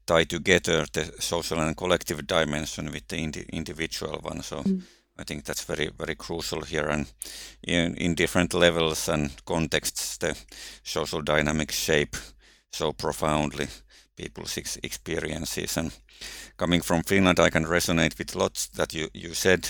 tie 0.05 0.23
together 0.23 0.85
the 0.91 1.13
social 1.19 1.59
and 1.59 1.77
collective 1.77 2.25
dimension 2.25 2.91
with 2.91 3.07
the 3.07 3.17
indi- 3.17 3.49
individual 3.51 4.19
one. 4.21 4.41
So. 4.41 4.63
Mm. 4.63 4.81
I 5.17 5.23
think 5.23 5.45
that's 5.45 5.63
very, 5.63 5.89
very 5.97 6.15
crucial 6.15 6.61
here, 6.63 6.87
and 6.87 7.11
in, 7.61 7.95
in 7.97 8.15
different 8.15 8.53
levels 8.53 9.07
and 9.07 9.31
contexts, 9.45 10.17
the 10.17 10.35
social 10.83 11.21
dynamics 11.21 11.75
shape 11.75 12.15
so 12.71 12.93
profoundly 12.93 13.67
people's 14.15 14.57
ex- 14.57 14.77
experiences. 14.83 15.77
And 15.77 15.91
coming 16.57 16.81
from 16.81 17.03
Finland, 17.03 17.39
I 17.39 17.49
can 17.49 17.65
resonate 17.65 18.17
with 18.17 18.35
lots 18.35 18.67
that 18.67 18.93
you, 18.93 19.09
you 19.13 19.33
said. 19.33 19.69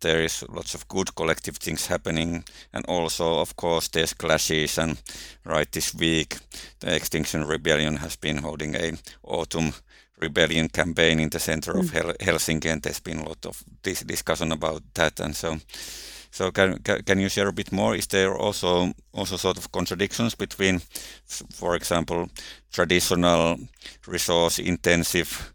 There 0.00 0.22
is 0.22 0.44
lots 0.48 0.74
of 0.74 0.88
good 0.88 1.14
collective 1.14 1.56
things 1.58 1.86
happening, 1.86 2.44
and 2.72 2.84
also, 2.86 3.40
of 3.40 3.56
course, 3.56 3.88
there's 3.88 4.14
clashes. 4.14 4.78
And 4.78 5.00
right 5.44 5.70
this 5.70 5.94
week, 5.94 6.38
the 6.80 6.94
Extinction 6.94 7.44
Rebellion 7.44 7.96
has 7.96 8.16
been 8.16 8.38
holding 8.38 8.74
a 8.74 8.92
autumn 9.22 9.72
rebellion 10.22 10.68
campaign 10.68 11.20
in 11.20 11.28
the 11.28 11.38
center 11.38 11.74
mm. 11.74 11.80
of 11.80 11.90
Hel- 11.90 12.14
Helsinki, 12.20 12.70
and 12.70 12.82
there's 12.82 13.00
been 13.00 13.20
a 13.20 13.28
lot 13.28 13.46
of 13.46 13.62
this 13.82 14.02
discussion 14.02 14.52
about 14.52 14.82
that. 14.94 15.20
And 15.20 15.36
so, 15.36 15.58
so 16.30 16.50
can, 16.50 16.78
can 16.78 17.20
you 17.20 17.28
share 17.28 17.48
a 17.48 17.52
bit 17.52 17.72
more? 17.72 17.94
Is 17.96 18.06
there 18.06 18.34
also 18.34 18.92
also 19.12 19.36
sort 19.36 19.58
of 19.58 19.70
contradictions 19.72 20.34
between, 20.34 20.80
for 21.50 21.76
example, 21.76 22.28
traditional 22.72 23.58
resource 24.06 24.58
intensive 24.58 25.52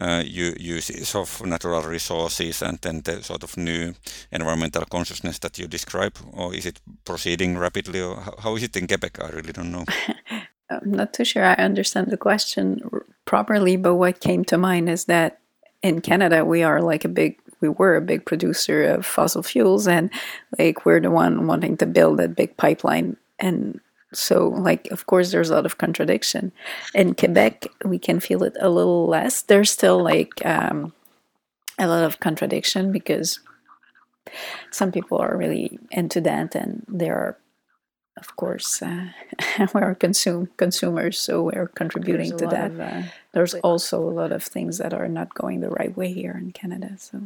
uh, 0.00 0.22
uses 0.24 1.14
of 1.14 1.42
natural 1.44 1.82
resources 1.82 2.62
and 2.62 2.78
then 2.80 3.02
the 3.02 3.22
sort 3.22 3.42
of 3.42 3.56
new 3.56 3.94
environmental 4.32 4.84
consciousness 4.86 5.38
that 5.40 5.58
you 5.58 5.66
describe, 5.66 6.16
or 6.32 6.54
is 6.54 6.66
it 6.66 6.80
proceeding 7.04 7.58
rapidly, 7.58 8.00
or 8.00 8.16
how 8.38 8.56
is 8.56 8.62
it 8.62 8.76
in 8.76 8.86
Quebec? 8.86 9.18
I 9.22 9.28
really 9.28 9.52
don't 9.52 9.70
know. 9.70 9.84
I'm 10.70 10.92
not 10.92 11.12
too 11.12 11.24
sure 11.24 11.44
I 11.44 11.54
understand 11.54 12.10
the 12.10 12.16
question 12.16 12.80
properly, 13.24 13.76
but 13.76 13.96
what 13.96 14.20
came 14.20 14.44
to 14.46 14.58
mind 14.58 14.88
is 14.88 15.06
that 15.06 15.40
in 15.82 16.00
Canada 16.00 16.44
we 16.44 16.62
are 16.62 16.80
like 16.80 17.04
a 17.04 17.08
big 17.08 17.38
we 17.60 17.68
were 17.68 17.96
a 17.96 18.00
big 18.00 18.24
producer 18.24 18.82
of 18.84 19.04
fossil 19.04 19.42
fuels 19.42 19.86
and 19.86 20.10
like 20.58 20.86
we're 20.86 21.00
the 21.00 21.10
one 21.10 21.46
wanting 21.46 21.76
to 21.76 21.86
build 21.86 22.18
that 22.18 22.34
big 22.34 22.56
pipeline. 22.56 23.16
And 23.38 23.80
so 24.12 24.48
like 24.48 24.90
of 24.90 25.06
course 25.06 25.30
there's 25.30 25.50
a 25.50 25.54
lot 25.54 25.66
of 25.66 25.78
contradiction. 25.78 26.52
In 26.94 27.14
quebec 27.14 27.66
we 27.84 27.98
can 27.98 28.20
feel 28.20 28.42
it 28.44 28.56
a 28.60 28.70
little 28.70 29.06
less. 29.06 29.42
There's 29.42 29.70
still 29.70 30.02
like 30.02 30.44
um, 30.46 30.92
a 31.78 31.86
lot 31.86 32.04
of 32.04 32.20
contradiction 32.20 32.92
because 32.92 33.40
some 34.70 34.92
people 34.92 35.18
are 35.18 35.36
really 35.36 35.78
into 35.90 36.20
that 36.20 36.54
and 36.54 36.84
there 36.88 37.16
are 37.16 37.38
of 38.16 38.36
course 38.36 38.82
uh, 38.82 39.08
we 39.74 39.80
are 39.80 39.94
consume 39.94 40.48
consumers 40.56 41.18
so 41.18 41.42
we're 41.42 41.68
contributing 41.68 42.36
to 42.36 42.46
that. 42.46 42.70
of, 42.70 42.80
uh, 42.80 43.02
there's 43.32 43.54
also 43.54 44.02
a 44.02 44.10
lot 44.10 44.32
of 44.32 44.42
things 44.42 44.78
that 44.78 44.92
are 44.92 45.08
not 45.08 45.34
going 45.34 45.60
the 45.60 45.70
right 45.70 45.96
way 45.96 46.12
here 46.12 46.36
in 46.36 46.50
canada 46.52 46.94
so 46.98 47.20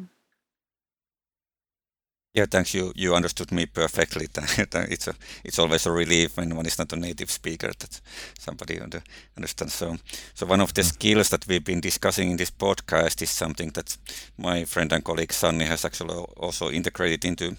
yeah, 2.35 2.47
thanks. 2.51 2.75
You 2.75 2.92
you 2.97 3.14
understood 3.14 3.53
me 3.53 3.66
perfectly. 3.66 4.27
it's 4.90 5.07
a 5.09 5.14
it's 5.44 5.59
always 5.59 5.87
a 5.87 5.92
relief 5.92 6.37
when 6.37 6.57
one 6.57 6.66
is 6.66 6.79
not 6.79 6.92
a 6.92 6.97
native 6.97 7.31
speaker 7.31 7.70
that 7.79 8.01
somebody 8.38 8.81
under, 8.81 9.03
understands. 9.37 9.75
So 9.75 9.97
so 10.35 10.47
one 10.47 10.61
of 10.61 10.75
the 10.75 10.83
mm. 10.83 10.92
skills 10.92 11.29
that 11.29 11.47
we've 11.47 11.64
been 11.64 11.81
discussing 11.81 12.31
in 12.31 12.37
this 12.37 12.51
podcast 12.51 13.23
is 13.23 13.31
something 13.31 13.70
that 13.75 13.97
my 14.37 14.64
friend 14.64 14.92
and 14.92 15.05
colleague 15.05 15.33
Sanni 15.33 15.64
has 15.66 15.85
actually 15.85 16.16
also 16.37 16.70
integrated 16.70 17.25
into 17.25 17.57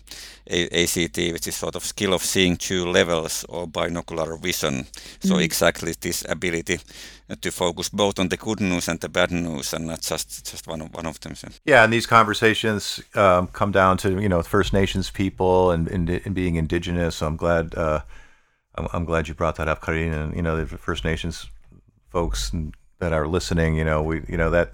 a- 0.49 0.83
ACT, 0.83 1.17
which 1.17 1.47
is 1.47 1.55
sort 1.55 1.75
of 1.75 1.85
skill 1.85 2.13
of 2.13 2.21
seeing 2.21 2.57
two 2.57 2.85
levels 2.85 3.45
or 3.47 3.67
binocular 3.67 4.35
vision. 4.37 4.85
So 5.21 5.35
mm. 5.35 5.43
exactly 5.43 5.93
this 6.01 6.25
ability 6.27 6.79
to 7.41 7.51
focus 7.51 7.89
both 7.89 8.19
on 8.19 8.29
the 8.29 8.37
good 8.37 8.59
news 8.59 8.87
and 8.87 8.99
the 8.99 9.09
bad 9.09 9.31
news, 9.31 9.73
and 9.73 9.87
not 9.87 10.01
just 10.01 10.45
just 10.49 10.67
one 10.67 10.81
of, 10.81 10.93
one 10.93 11.05
of 11.05 11.19
them. 11.19 11.35
So. 11.35 11.47
Yeah, 11.65 11.83
and 11.83 11.91
these 11.91 12.05
conversations 12.05 13.01
um, 13.15 13.47
come 13.47 13.71
down 13.71 13.97
to 13.97 14.21
you 14.21 14.29
know 14.29 14.41
First 14.43 14.73
Nations 14.73 15.09
people 15.09 15.71
and, 15.71 15.87
and, 15.87 16.09
and 16.09 16.35
being 16.35 16.55
indigenous. 16.55 17.15
So 17.15 17.27
I'm 17.27 17.35
glad 17.35 17.73
uh, 17.75 18.01
I'm, 18.75 18.87
I'm, 18.93 19.05
glad 19.05 19.27
you 19.27 19.33
brought 19.33 19.55
that 19.55 19.67
up, 19.67 19.81
Karine, 19.81 20.13
and 20.13 20.35
you 20.35 20.41
know 20.41 20.63
the 20.63 20.77
First 20.77 21.03
Nations 21.03 21.49
folks 22.09 22.51
that 22.99 23.11
are 23.11 23.27
listening. 23.27 23.75
You 23.75 23.85
know 23.85 24.03
we 24.03 24.21
you 24.27 24.37
know 24.37 24.51
that 24.51 24.73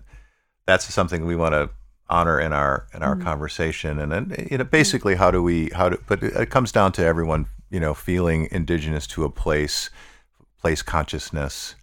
that's 0.65 0.93
something 0.93 1.25
we 1.25 1.35
want 1.35 1.53
to 1.53 1.69
honor 2.09 2.37
in 2.37 2.51
our 2.51 2.85
in 2.93 3.01
our 3.01 3.15
mm-hmm. 3.15 3.23
conversation, 3.23 3.97
and 3.97 4.11
then 4.11 4.47
you 4.51 4.57
know 4.57 4.65
basically 4.65 5.15
how 5.15 5.31
do 5.31 5.41
we 5.41 5.69
how 5.69 5.87
do 5.87 6.03
but 6.05 6.21
it, 6.21 6.35
it 6.35 6.49
comes 6.49 6.73
down 6.73 6.91
to 6.91 7.05
everyone 7.05 7.45
you 7.69 7.79
know 7.79 7.93
feeling 7.93 8.49
indigenous 8.51 9.07
to 9.07 9.23
a 9.23 9.29
place 9.29 9.89
place 10.59 10.81
consciousness 10.81 11.75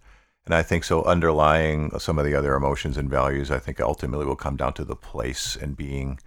and 0.49 0.55
I 0.55 0.63
think 0.63 0.83
so 0.83 1.03
underlying 1.03 1.91
some 1.99 2.17
of 2.17 2.25
the 2.25 2.33
other 2.33 2.55
emotions 2.55 2.97
and 2.97 3.07
values, 3.07 3.51
I 3.51 3.59
think 3.59 3.79
ultimately 3.79 4.25
will 4.25 4.35
come 4.35 4.55
down 4.55 4.73
to 4.73 4.83
the 4.83 4.95
place 4.95 5.55
and 5.55 5.77
being 5.77 6.19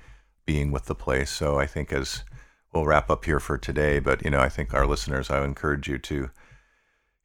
being 0.47 0.71
with 0.71 0.85
the 0.85 0.95
place. 0.95 1.29
So 1.29 1.59
I 1.59 1.67
think 1.67 1.93
as 1.93 2.23
we'll 2.73 2.87
wrap 2.87 3.11
up 3.11 3.25
here 3.25 3.41
for 3.41 3.59
today, 3.59 3.99
but 3.99 4.25
you 4.25 4.31
know, 4.31 4.39
I 4.39 4.49
think 4.49 4.73
our 4.73 4.87
listeners, 4.87 5.29
I 5.29 5.45
encourage 5.45 5.89
you 5.89 5.99
to, 5.99 6.31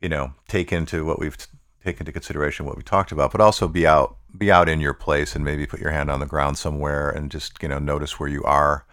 you 0.02 0.10
know, 0.10 0.34
take 0.48 0.74
into 0.74 1.06
what 1.06 1.20
we've 1.20 1.38
taken 1.86 2.02
into 2.02 2.12
consideration 2.12 2.66
what 2.66 2.78
we 2.78 2.82
talked 2.82 3.12
about, 3.12 3.32
but 3.32 3.42
also 3.42 3.68
be 3.68 3.86
out 3.86 4.18
be 4.36 4.52
out 4.52 4.68
in 4.68 4.82
your 4.82 4.96
place 4.96 5.36
and 5.36 5.46
maybe 5.46 5.68
put 5.68 5.80
your 5.80 5.92
hand 5.92 6.10
on 6.10 6.20
the 6.20 6.26
ground 6.26 6.58
somewhere 6.58 7.12
and 7.12 7.30
just 7.30 7.62
you 7.62 7.70
know 7.70 7.78
notice 7.78 8.20
where 8.20 8.30
you 8.30 8.44
are 8.44 8.88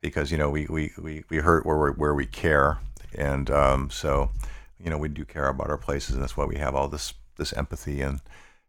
because 0.00 0.30
you 0.30 0.38
know 0.38 0.48
we 0.48 0.66
we 0.70 0.92
we, 0.96 1.24
we 1.28 1.38
hurt 1.38 1.66
where 1.66 1.90
where 1.90 2.14
we 2.14 2.24
care 2.24 2.78
and 3.16 3.50
um, 3.50 3.90
so 3.90 4.30
you 4.78 4.88
know 4.90 4.96
we 4.96 5.08
do 5.08 5.24
care 5.24 5.48
about 5.48 5.70
our 5.70 5.76
places 5.76 6.14
and 6.14 6.22
that's 6.22 6.36
why 6.36 6.44
we 6.44 6.54
have 6.54 6.76
all 6.76 6.86
this 6.86 7.14
this 7.38 7.52
empathy 7.54 8.02
and, 8.02 8.20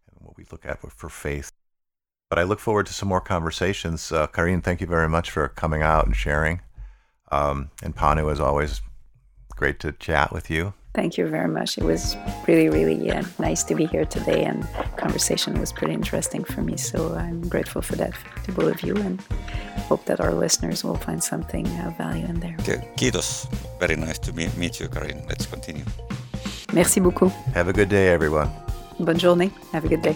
and 0.09 0.19
what 0.21 0.37
we 0.37 0.45
look 0.51 0.65
at 0.65 0.79
for 0.79 1.09
faith. 1.09 1.51
But 2.29 2.39
I 2.39 2.43
look 2.43 2.59
forward 2.59 2.85
to 2.85 2.93
some 2.93 3.09
more 3.09 3.21
conversations. 3.21 4.11
Uh, 4.11 4.27
Karine, 4.27 4.61
thank 4.61 4.81
you 4.81 4.87
very 4.87 5.09
much 5.09 5.31
for 5.31 5.47
coming 5.47 5.81
out 5.81 6.05
and 6.05 6.15
sharing. 6.15 6.61
Um, 7.31 7.71
and 7.83 7.95
Panu, 7.95 8.31
as 8.31 8.39
always, 8.39 8.81
great 9.55 9.79
to 9.79 9.91
chat 9.91 10.31
with 10.31 10.49
you. 10.49 10.73
Thank 10.95 11.17
you 11.17 11.27
very 11.27 11.47
much. 11.47 11.77
It 11.77 11.83
was 11.83 12.17
really, 12.47 12.69
really 12.69 13.11
uh, 13.11 13.23
nice 13.37 13.63
to 13.65 13.75
be 13.75 13.85
here 13.85 14.05
today, 14.05 14.43
and 14.43 14.67
conversation 14.97 15.59
was 15.59 15.71
pretty 15.71 15.93
interesting 15.93 16.43
for 16.43 16.61
me. 16.61 16.77
So 16.77 17.13
I'm 17.13 17.47
grateful 17.47 17.81
for 17.81 17.95
that 17.97 18.13
to 18.45 18.51
both 18.51 18.73
of 18.73 18.81
you, 18.81 18.95
and 18.95 19.21
hope 19.87 20.05
that 20.05 20.19
our 20.19 20.33
listeners 20.33 20.83
will 20.83 20.97
find 20.97 21.23
something 21.23 21.67
of 21.81 21.95
value 21.97 22.25
in 22.25 22.39
there. 22.39 22.57
Okay. 22.61 22.87
Kiitos. 22.97 23.47
Very 23.79 23.95
nice 23.95 24.17
to 24.19 24.33
meet, 24.33 24.55
meet 24.57 24.79
you, 24.79 24.87
Karin. 24.87 25.23
Let's 25.27 25.45
continue. 25.45 25.85
Merci 26.73 26.99
beaucoup. 26.99 27.31
Have 27.55 27.69
a 27.69 27.73
good 27.73 27.89
day, 27.89 28.07
everyone. 28.13 28.49
Bonne 28.99 29.19
journée. 29.19 29.51
Have 29.73 29.85
a 29.85 29.89
good 29.89 30.01
day. 30.01 30.15